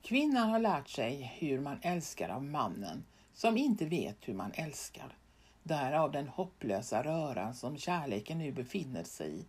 [0.02, 5.16] Kvinnan har lärt sig hur man älskar av mannen som inte vet hur man älskar.
[5.62, 9.44] Därav den hopplösa röran som kärleken nu befinner sig i.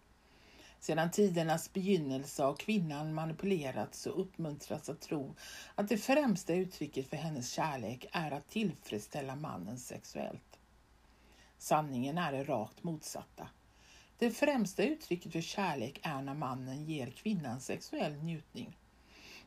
[0.80, 5.36] Sedan tidernas begynnelse har kvinnan manipulerats och uppmuntrats att tro
[5.76, 10.60] att det främsta uttrycket för hennes kärlek är att tillfredsställa mannen sexuellt.
[11.58, 13.48] Sanningen är det rakt motsatta.
[14.18, 18.78] Det främsta uttrycket för kärlek är när mannen ger kvinnan sexuell njutning.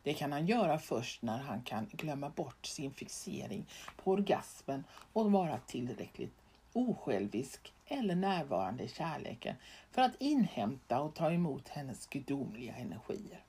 [0.07, 5.33] Det kan han göra först när han kan glömma bort sin fixering på orgasmen och
[5.33, 6.35] vara tillräckligt
[6.73, 9.57] osjälvisk eller närvarande i kärleken
[9.91, 13.45] för att inhämta och ta emot hennes gudomliga energier.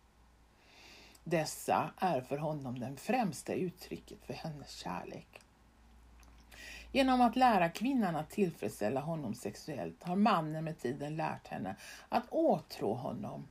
[1.23, 5.41] Dessa är för honom det främsta uttrycket för hennes kärlek.
[6.91, 11.75] Genom att lära kvinnan att tillfredsställa honom sexuellt har mannen med tiden lärt henne
[12.09, 13.47] att åtrå honom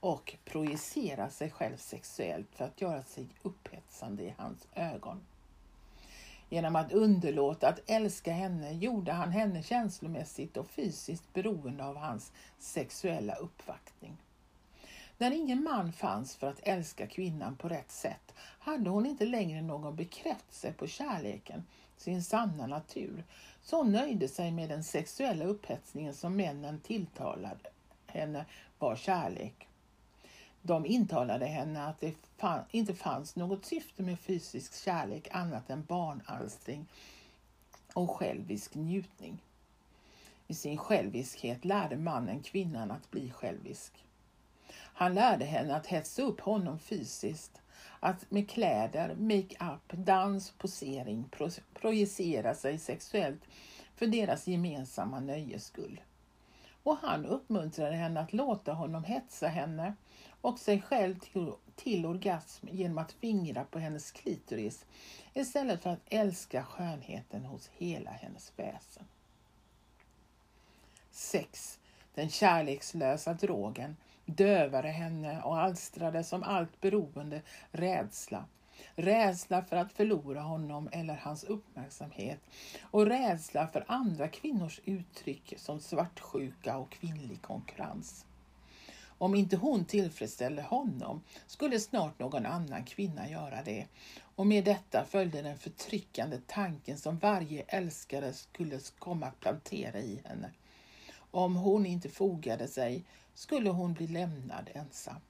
[0.00, 5.20] och projicera sig själv sexuellt för att göra sig upphetsande i hans ögon.
[6.48, 12.32] Genom att underlåta att älska henne gjorde han henne känslomässigt och fysiskt beroende av hans
[12.58, 14.16] sexuella uppvaktning.
[15.18, 19.62] När ingen man fanns för att älska kvinnan på rätt sätt hade hon inte längre
[19.62, 21.64] någon bekräftelse på kärleken,
[21.96, 23.24] sin sanna natur,
[23.62, 27.70] så hon nöjde sig med den sexuella upphetsningen som männen tilltalade
[28.06, 28.44] henne
[28.78, 29.65] var kärlek.
[30.66, 35.84] De intalade henne att det fann, inte fanns något syfte med fysisk kärlek annat än
[35.84, 36.86] barnalstring
[37.92, 39.38] och självisk njutning.
[40.46, 43.92] I sin själviskhet lärde mannen kvinnan att bli självisk.
[44.72, 47.62] Han lärde henne att hetsa upp honom fysiskt,
[48.00, 53.42] att med kläder, make-up, dans, posering pro projicera sig sexuellt
[53.96, 56.00] för deras gemensamma nöjes skull.
[56.82, 59.94] Och han uppmuntrade henne att låta honom hetsa henne
[60.46, 64.86] och sig själv till, till orgasm genom att fingra på hennes klitoris
[65.34, 69.04] istället för att älska skönheten hos hela hennes väsen.
[71.10, 71.78] 6.
[72.14, 78.44] Den kärlekslösa drogen dövade henne och alstrade som allt beroende rädsla.
[78.94, 82.40] Rädsla för att förlora honom eller hans uppmärksamhet
[82.80, 88.26] och rädsla för andra kvinnors uttryck som svartsjuka och kvinnlig konkurrens.
[89.18, 93.86] Om inte hon tillfredsställde honom skulle snart någon annan kvinna göra det.
[94.36, 100.20] Och med detta följde den förtryckande tanken som varje älskare skulle komma att plantera i
[100.24, 100.50] henne.
[101.30, 103.04] Om hon inte fogade sig
[103.34, 105.20] skulle hon bli lämnad ensam.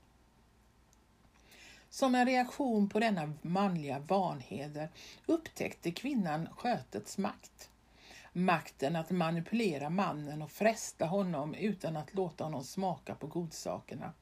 [1.91, 4.89] Som en reaktion på denna manliga vanheder
[5.27, 7.71] upptäckte kvinnan skötets makt
[8.37, 14.13] makten att manipulera mannen och fresta honom utan att låta honom smaka på godsakerna.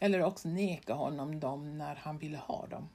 [0.00, 2.88] Eller också neka honom dem när han ville ha dem.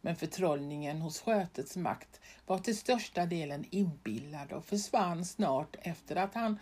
[0.00, 6.34] Men förtrollningen hos skötets makt var till största delen inbillad och försvann snart efter att
[6.34, 6.58] han,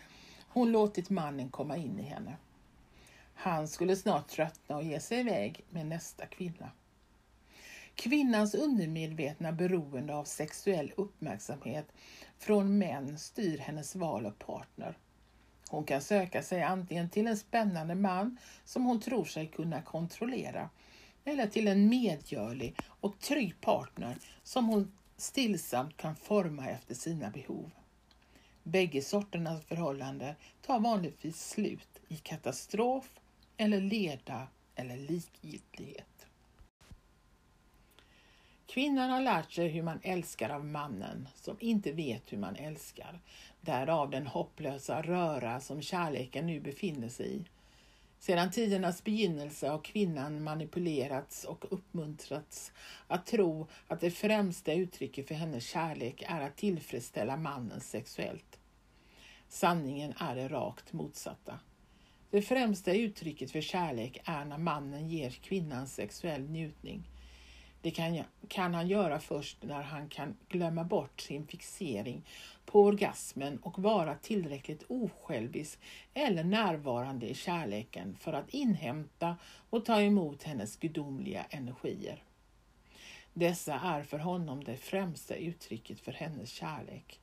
[0.49, 2.37] hon låtit mannen komma in i henne.
[3.35, 6.71] Han skulle snart tröttna och ge sig iväg med nästa kvinna.
[7.95, 11.93] Kvinnans undermedvetna beroende av sexuell uppmärksamhet
[12.39, 14.99] från män styr hennes val av partner.
[15.71, 20.71] Hon kan söka sig antingen till en spännande man som hon tror sig kunna kontrollera
[21.25, 27.71] eller till en medgörlig och trygg partner som hon stillsamt kan forma efter sina behov.
[28.63, 30.37] Bägge sorternas förhållande
[30.67, 33.21] tar vanligtvis slut i katastrof
[33.57, 36.14] eller leda eller likgiltighet.
[38.75, 43.21] Kvinnan har lärt sig hur man älskar av mannen som inte vet hur man älskar.
[43.61, 47.45] Därav den hopplösa röra som kärleken nu befinner sig i.
[48.19, 52.73] Sedan tidernas begynnelse har kvinnan manipulerats och uppmuntrats
[53.07, 58.59] att tro att det främsta uttrycket för hennes kärlek är att tillfredsställa mannen sexuellt.
[59.49, 61.59] Sanningen är det rakt motsatta.
[62.31, 67.03] Det främsta uttrycket för kärlek är när mannen ger kvinnan sexuell njutning.
[67.85, 72.23] Det kan, kan han göra först när han kan glömma bort sin fixering
[72.65, 75.79] på orgasmen och vara tillräckligt osjälvisk
[76.15, 79.37] eller närvarande i kärleken för att inhämta
[79.71, 82.23] och ta emot hennes gudomliga energier.
[83.35, 87.21] Dessa är för honom det främsta uttrycket för hennes kärlek.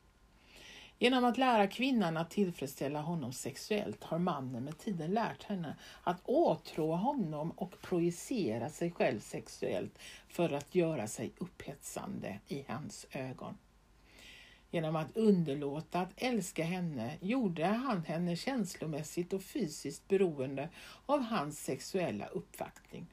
[1.02, 6.22] Genom att lära kvinnan att tillfredsställa honom sexuellt har mannen med tiden lärt henne att
[6.24, 13.58] åtrå honom och projicera sig själv sexuellt för att göra sig upphetsande i hans ögon.
[14.72, 20.70] Genom att underlåta att älska henne gjorde han henne känslomässigt och fysiskt beroende
[21.06, 23.08] av hans sexuella uppfattning.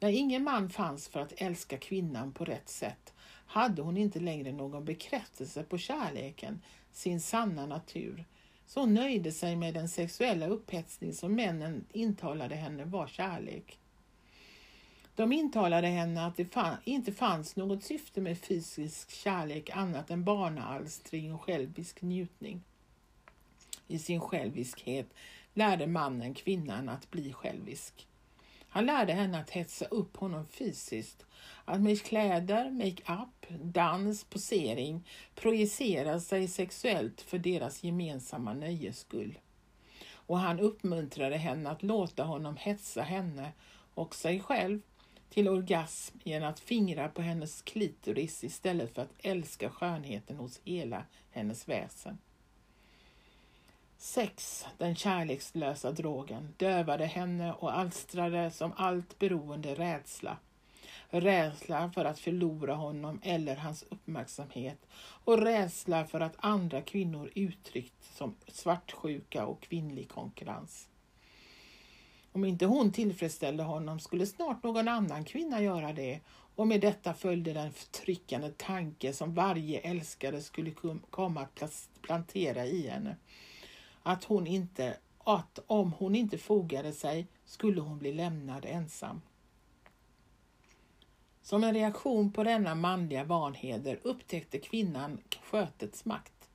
[0.00, 3.12] När ingen man fanns för att älska kvinnan på rätt sätt
[3.46, 8.24] hade hon inte längre någon bekräftelse på kärleken, sin sanna natur,
[8.66, 13.78] så hon nöjde sig med den sexuella upphetsning som männen intalade henne var kärlek.
[15.14, 21.34] De intalade henne att det inte fanns något syfte med fysisk kärlek annat än barnaalstring
[21.34, 22.62] och självisk njutning.
[23.88, 25.06] I sin själviskhet
[25.54, 28.06] lärde mannen kvinnan att bli självisk.
[28.68, 31.26] Han lärde henne att hetsa upp honom fysiskt,
[31.64, 39.38] att med kläder, make-up, dans, posering projicera sig sexuellt för deras gemensamma nöjes skull.
[40.12, 43.52] Och han uppmuntrade henne att låta honom hetsa henne
[43.94, 44.80] och sig själv
[45.30, 51.04] till orgasm genom att fingra på hennes klitoris istället för att älska skönheten hos hela
[51.30, 52.18] hennes väsen.
[53.98, 60.36] Sex, den kärlekslösa drogen, dövade henne och alstrade som allt beroende rädsla.
[61.10, 64.86] Rädsla för att förlora honom eller hans uppmärksamhet
[65.24, 70.88] och rädsla för att andra kvinnor uttryckt som svartsjuka och kvinnlig konkurrens.
[72.32, 76.20] Om inte hon tillfredsställde honom skulle snart någon annan kvinna göra det
[76.56, 80.70] och med detta följde den förtryckande tanke som varje älskare skulle
[81.10, 83.16] komma att plantera i henne.
[84.02, 89.20] Att, hon inte, att om hon inte fogade sig skulle hon bli lämnad ensam.
[91.46, 96.48] Som en reaktion på denna manliga vanheder upptäckte kvinnan skötets makt.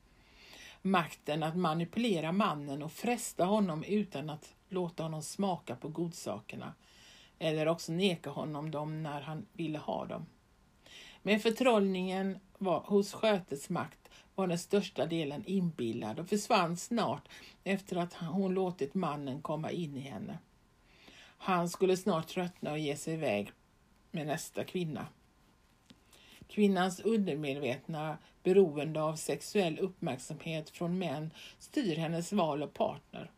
[0.81, 6.73] Makten att manipulera mannen och fresta honom utan att låta honom smaka på godsakerna
[7.39, 10.25] eller också neka honom dem när han ville ha dem.
[11.21, 17.29] Men förtrollningen var, hos skötets makt var den största delen inbillad och försvann snart
[17.63, 20.37] efter att hon låtit mannen komma in i henne.
[21.37, 23.51] Han skulle snart tröttna och ge sig iväg
[24.11, 25.07] med nästa kvinna.
[26.47, 33.31] Kvinnans undermedvetna beroende av sexuell uppmärksamhet från män styr hennes val av partner.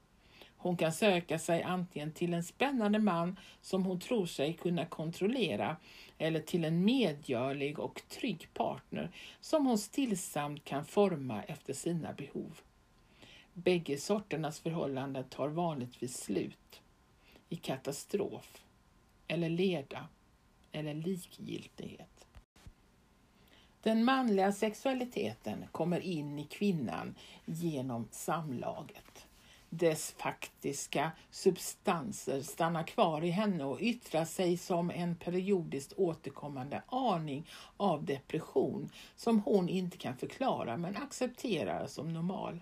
[0.58, 5.78] Hon kan söka sig antingen till en spännande man som hon tror sig kunna kontrollera
[6.18, 9.12] eller till en medgörlig och trygg partner
[9.42, 12.62] som hon stillsamt kan forma efter sina behov.
[13.54, 16.82] Bägge sorternas förhållanden tar vanligtvis slut
[17.50, 18.64] i katastrof
[19.28, 20.08] eller leda
[20.74, 22.28] eller likgiltighet.
[23.82, 27.16] Den manliga sexualiteten kommer in i kvinnan
[27.46, 29.28] genom samlaget
[29.78, 37.50] dess faktiska substanser stannar kvar i henne och yttrar sig som en periodiskt återkommande aning
[37.78, 42.60] av depression som hon inte kan förklara men accepterar som normal.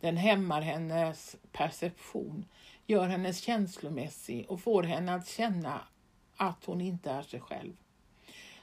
[0.00, 2.44] Den hämmar hennes perception,
[2.86, 5.80] gör henne känslomässig och får henne att känna
[6.38, 7.72] att hon inte är sig själv.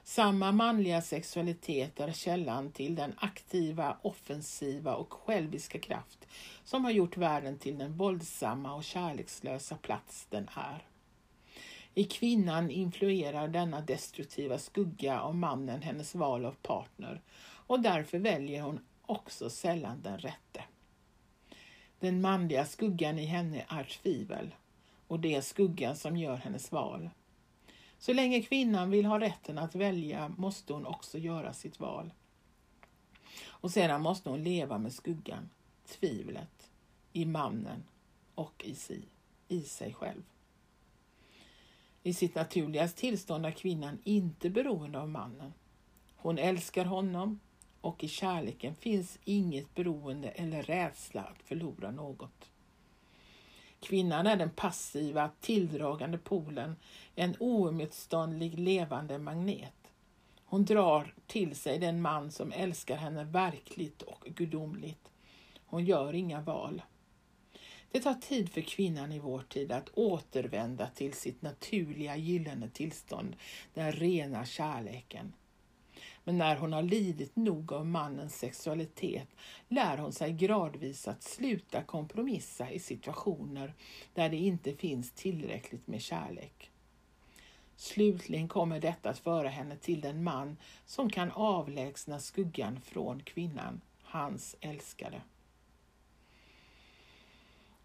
[0.04, 6.28] Samma manliga sexualitet är källan till den aktiva, offensiva och själviska kraft
[6.64, 10.84] som har gjort världen till den våldsamma och kärlekslösa plats den är.
[11.94, 17.22] I kvinnan influerar denna destruktiva skugga av mannen hennes val av partner
[17.68, 20.64] och därför väljer hon också sällan den rätte.
[22.00, 24.56] Den manliga skuggan i henne är tvivel
[25.08, 27.10] och det är skuggan som gör hennes val.
[28.06, 32.14] Så länge kvinnan vill ha rätten att välja måste hon också göra sitt val.
[33.46, 35.50] Och sedan måste hon leva med skuggan,
[35.88, 36.72] tvivlet,
[37.14, 37.84] i mannen
[38.36, 39.02] och i sig,
[39.48, 40.24] i sig själv.
[42.04, 45.54] I sitt naturliga tillstånd är kvinnan inte beroende av mannen.
[46.16, 47.40] Hon älskar honom
[47.82, 52.52] och i kärleken finns inget beroende eller rädsla att förlora något.
[53.86, 56.76] Kvinnan är den passiva, tilldragande polen,
[57.16, 59.92] en oemotståndlig levande magnet.
[60.46, 65.12] Hon drar till sig den man som älskar henne verkligt och gudomligt.
[65.66, 66.82] Hon gör inga val.
[67.92, 73.36] Det tar tid för kvinnan i vår tid att återvända till sitt naturliga gyllene tillstånd,
[73.74, 75.34] den rena kärleken.
[76.28, 79.28] Men när hon har lidit nog av mannens sexualitet
[79.68, 83.74] lär hon sig gradvis att sluta kompromissa i situationer
[84.14, 86.72] där det inte finns tillräckligt med kärlek.
[87.76, 93.82] Slutligen kommer detta att föra henne till den man som kan avlägsna skuggan från kvinnan,
[94.04, 95.22] hans älskade.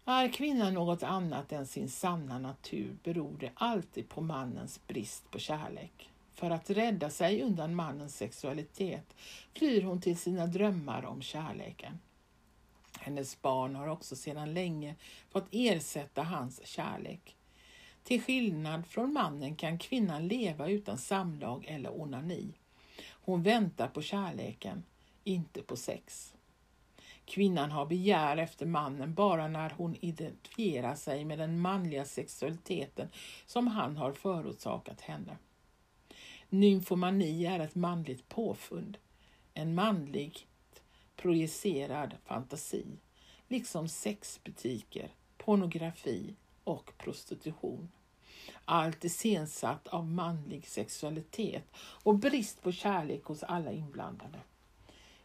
[0.05, 5.39] Är kvinnan något annat än sin sanna natur beror det alltid på mannens brist på
[5.39, 6.10] kärlek.
[6.41, 9.15] För att rädda sig undan mannens sexualitet
[9.53, 11.99] flyr hon till sina drömmar om kärleken.
[12.99, 14.95] Hennes barn har också sedan länge
[15.29, 17.35] fått ersätta hans kärlek.
[18.03, 22.53] Till skillnad från mannen kan kvinnan leva utan samlag eller onani.
[23.09, 24.83] Hon väntar på kärleken,
[25.23, 26.33] inte på sex.
[27.25, 33.09] Kvinnan har begär efter mannen bara när hon identifierar sig med den manliga sexualiteten
[33.45, 35.37] som han har förorsakat henne.
[36.53, 38.97] Nymfomani är ett manligt påfund,
[39.53, 40.45] en manligt
[41.15, 42.85] projicerad fantasi,
[43.47, 47.91] liksom sexbutiker, pornografi och prostitution.
[48.65, 54.39] Allt iscensatt av manlig sexualitet och brist på kärlek hos alla inblandade.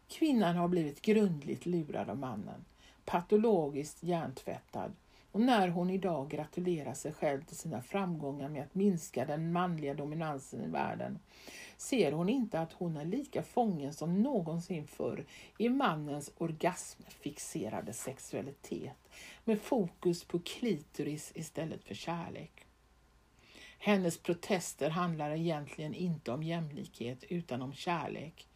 [0.09, 2.65] Kvinnan har blivit grundligt lurad av mannen,
[3.05, 4.93] patologiskt hjärntvättad
[5.37, 9.95] och när hon idag gratulerar sig själv till sina framgångar med att minska den manliga
[9.95, 11.19] dominansen i världen
[11.77, 15.27] ser hon inte att hon är lika fången som någonsin förr
[15.59, 19.09] i mannens orgasmfixerade sexualitet
[19.45, 22.67] med fokus på klitoris istället för kärlek.
[23.79, 28.49] Hennes protester handlar egentligen inte om jämlikhet utan om kärlek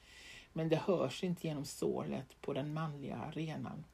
[0.53, 3.85] men det hörs inte genom sålet på den manliga arenan.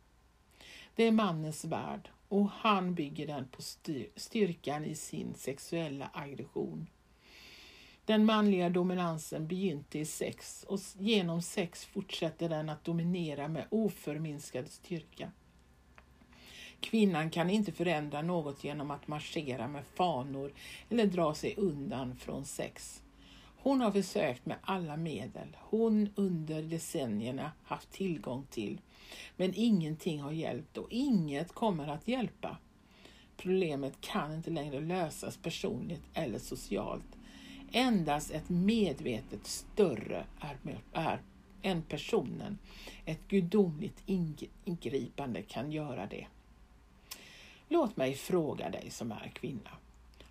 [0.95, 3.63] Det är mannens värld och han bygger den på
[4.17, 6.87] styrkan i sin sexuella aggression.
[8.05, 14.69] Den manliga dominansen begynte i sex och genom sex fortsätter den att dominera med oförminskad
[14.71, 15.31] styrka.
[16.81, 20.53] Kvinnan kan inte förändra något genom att marschera med fanor
[20.91, 23.03] eller dra sig undan från sex.
[23.57, 28.81] Hon har försökt med alla medel hon under decennierna haft tillgång till.
[29.37, 32.57] Men ingenting har hjälpt och inget kommer att hjälpa.
[33.37, 37.17] Problemet kan inte längre lösas personligt eller socialt.
[37.73, 41.23] Endast ett medvetet större är, är
[41.63, 42.59] än personen,
[43.05, 44.03] ett gudomligt
[44.65, 46.27] ingripande kan göra det.
[47.69, 49.71] Låt mig fråga dig som är kvinna.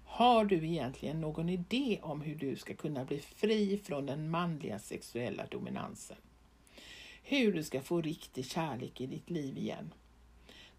[0.05, 4.79] Har du egentligen någon idé om hur du ska kunna bli fri från den manliga
[4.79, 6.17] sexuella dominansen?
[7.27, 9.93] Hur du ska få riktig kärlek i ditt liv igen?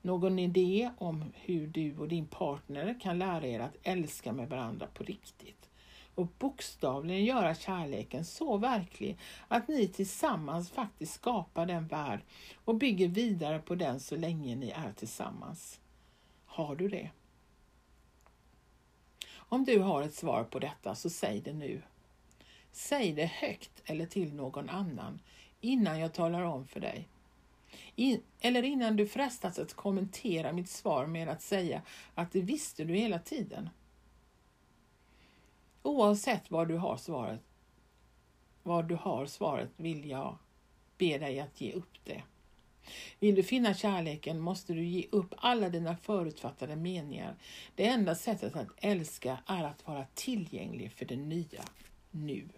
[0.02, 4.86] Någon idé om hur du och din partner kan lära er att älska med varandra
[4.86, 5.70] på riktigt
[6.14, 9.18] och bokstavligen göra kärleken så verklig
[9.48, 12.20] att ni tillsammans faktiskt skapar den värld
[12.64, 15.80] och bygger vidare på den så länge ni är tillsammans.
[16.44, 17.10] Har du det?
[19.32, 21.82] Om du har ett svar på detta så säg det nu.
[22.72, 25.20] Säg det högt eller till någon annan
[25.60, 27.08] innan jag talar om för dig.
[27.94, 31.82] In, eller innan du frestas att kommentera mitt svar med att säga
[32.14, 33.70] att det visste du hela tiden.
[35.82, 37.40] Oavsett vad du har svaret,
[38.62, 40.38] vad du har svaret vill jag
[40.98, 42.22] be dig att ge upp det.
[43.20, 47.36] Vill du finna kärleken måste du ge upp alla dina förutfattade meningar.
[47.74, 51.62] Det enda sättet att älska är att vara tillgänglig för det nya,
[52.10, 52.48] nu.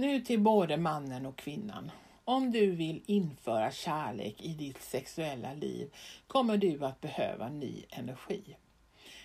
[0.00, 1.90] Nu till både mannen och kvinnan.
[2.24, 5.94] Om du vill införa kärlek i ditt sexuella liv
[6.26, 8.56] kommer du att behöva ny energi.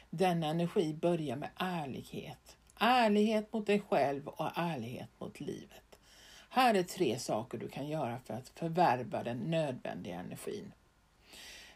[0.09, 2.57] Denna energi börjar med ärlighet.
[2.79, 5.99] Ärlighet mot dig själv och ärlighet mot livet.
[6.49, 10.71] Här är tre saker du kan göra för att förvärva den nödvändiga energin.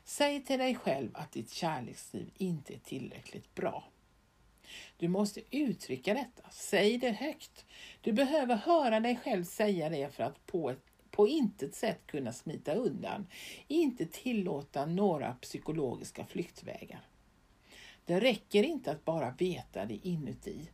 [0.03, 3.83] Säg till dig själv att ditt kärleksliv inte är tillräckligt bra.
[4.99, 6.49] Du måste uttrycka detta.
[6.51, 7.65] Säg det högt.
[8.01, 12.33] Du behöver höra dig själv säga det för att på ett på intet sätt kunna
[12.33, 13.27] smita undan,
[13.67, 17.01] inte tillåta några psykologiska flyktvägar.
[18.05, 20.69] Det räcker inte att bara veta det inuti.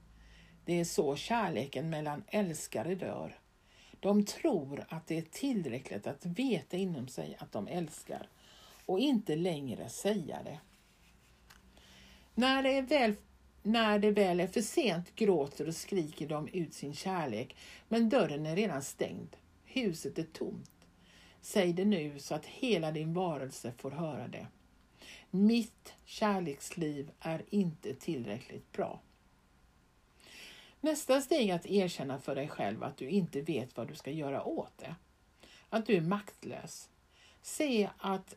[0.65, 3.39] Det är så kärleken mellan älskare dör.
[3.99, 8.30] De tror att det är tillräckligt att veta inom sig att de älskar
[8.86, 10.59] och inte längre säga det.
[12.36, 13.15] När det, är väl,
[13.66, 17.55] när det väl är för sent gråter och skriker de ut sin kärlek,
[17.88, 19.36] men dörren är redan stängd.
[19.63, 20.72] Huset är tomt.
[21.41, 24.47] Säg det nu så att hela din varelse får höra det.
[25.30, 29.01] Mitt kärleksliv är inte tillräckligt bra.
[30.82, 34.11] Nästa steg är att erkänna för dig själv att du inte vet vad du ska
[34.11, 34.95] göra åt det.
[35.70, 36.89] Att du är maktlös.
[37.41, 38.36] Se att,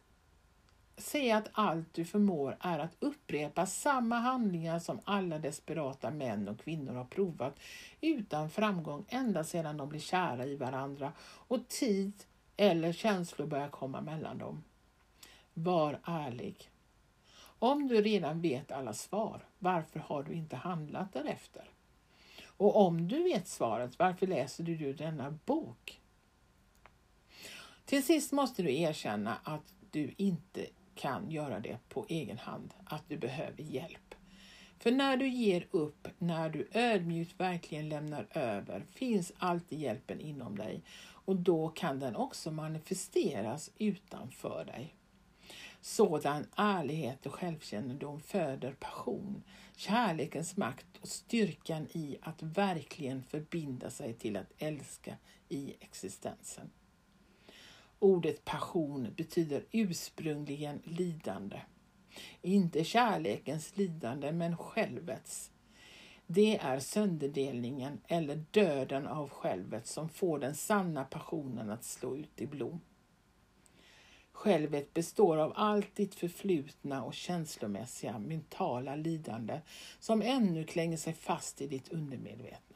[0.98, 6.60] se att allt du förmår är att upprepa samma handlingar som alla desperata män och
[6.60, 7.60] kvinnor har provat
[8.00, 12.12] utan framgång ända sedan de blev kära i varandra och tid
[12.56, 14.64] eller känslor börjar komma mellan dem.
[15.54, 16.70] Var ärlig.
[17.58, 21.70] Om du redan vet alla svar, varför har du inte handlat därefter?
[22.46, 26.00] Och om du vet svaret, varför läser du denna bok?
[27.84, 30.66] Till sist måste du erkänna att du inte
[30.98, 34.14] kan göra det på egen hand, att du behöver hjälp.
[34.78, 40.58] För när du ger upp, när du ödmjukt verkligen lämnar över, finns alltid hjälpen inom
[40.58, 40.82] dig
[41.28, 44.94] och då kan den också manifesteras utanför dig.
[45.80, 49.42] Sådan ärlighet och självkännedom föder passion,
[49.76, 55.16] kärlekens makt och styrkan i att verkligen förbinda sig till att älska
[55.48, 56.70] i existensen.
[57.98, 61.60] Ordet passion betyder ursprungligen lidande.
[62.42, 65.50] Inte kärlekens lidande, men självets.
[66.26, 72.40] Det är sönderdelningen eller döden av självet som får den sanna passionen att slå ut
[72.40, 72.80] i blom.
[74.32, 79.60] Självet består av allt ditt förflutna och känslomässiga mentala lidande
[79.98, 82.67] som ännu klänger sig fast i ditt undermedvetna.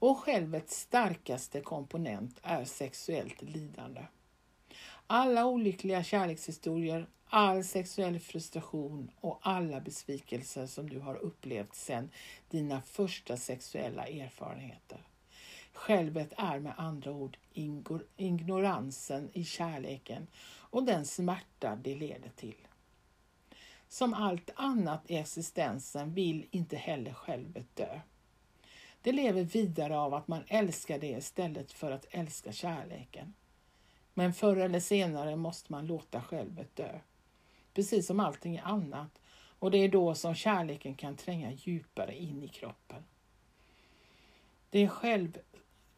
[0.00, 4.06] Och självets starkaste komponent är sexuellt lidande.
[5.06, 12.10] Alla olyckliga kärlekshistorier, all sexuell frustration och alla besvikelser som du har upplevt sedan
[12.48, 15.06] dina första sexuella erfarenheter.
[15.72, 17.36] Självet är med andra ord
[18.16, 20.26] ignoransen i kärleken
[20.56, 22.66] och den smärta det leder till.
[23.88, 28.00] Som allt annat i existensen vill inte heller självet dö.
[29.02, 33.34] Det lever vidare av att man älskar det istället för att älska kärleken.
[34.14, 36.98] Men förr eller senare måste man låta självet dö.
[37.74, 39.18] Precis som allting annat.
[39.58, 43.04] Och det är då som kärleken kan tränga djupare in i kroppen.
[44.70, 45.38] Det är själv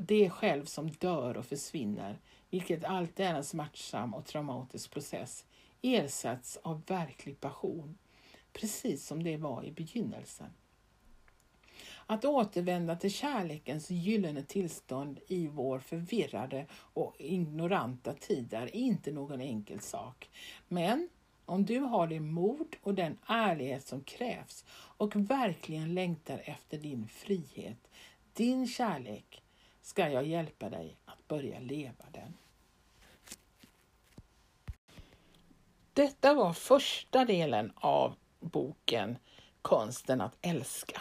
[0.07, 2.19] det själv som dör och försvinner,
[2.51, 5.45] vilket alltid är en smärtsam och traumatisk process,
[5.83, 7.99] ersätts av verklig passion,
[8.53, 10.51] precis som det var i begynnelsen.
[12.13, 19.41] Att återvända till kärlekens gyllene tillstånd i vår förvirrade och ignoranta tid är inte någon
[19.41, 20.31] enkel sak.
[20.69, 21.09] Men
[21.45, 27.09] om du har det mod och den ärlighet som krävs och verkligen längtar efter din
[27.09, 27.91] frihet,
[28.33, 29.43] din kärlek,
[29.83, 32.35] ska jag hjälpa dig att börja leva den.
[35.93, 39.17] Detta var första delen av boken
[39.63, 41.01] Konsten att älska.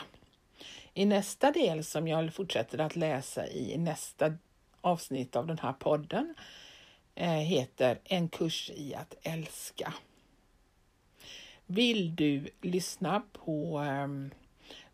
[0.94, 4.34] I nästa del som jag fortsätter att läsa i nästa
[4.82, 6.36] avsnitt av den här podden
[7.16, 9.94] eh, heter En kurs i att älska.
[11.66, 14.32] Vill du lyssna på ehm,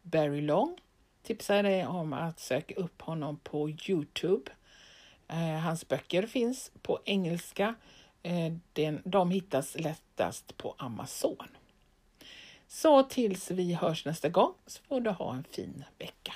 [0.01, 0.77] Barry Long
[1.23, 4.51] tipsar dig om att söka upp honom på Youtube.
[5.27, 7.75] Eh, hans böcker finns på engelska.
[8.23, 8.53] Eh,
[9.03, 11.47] de hittas lättast på Amazon.
[12.67, 16.33] Så tills vi hörs nästa gång så får du ha en fin vecka.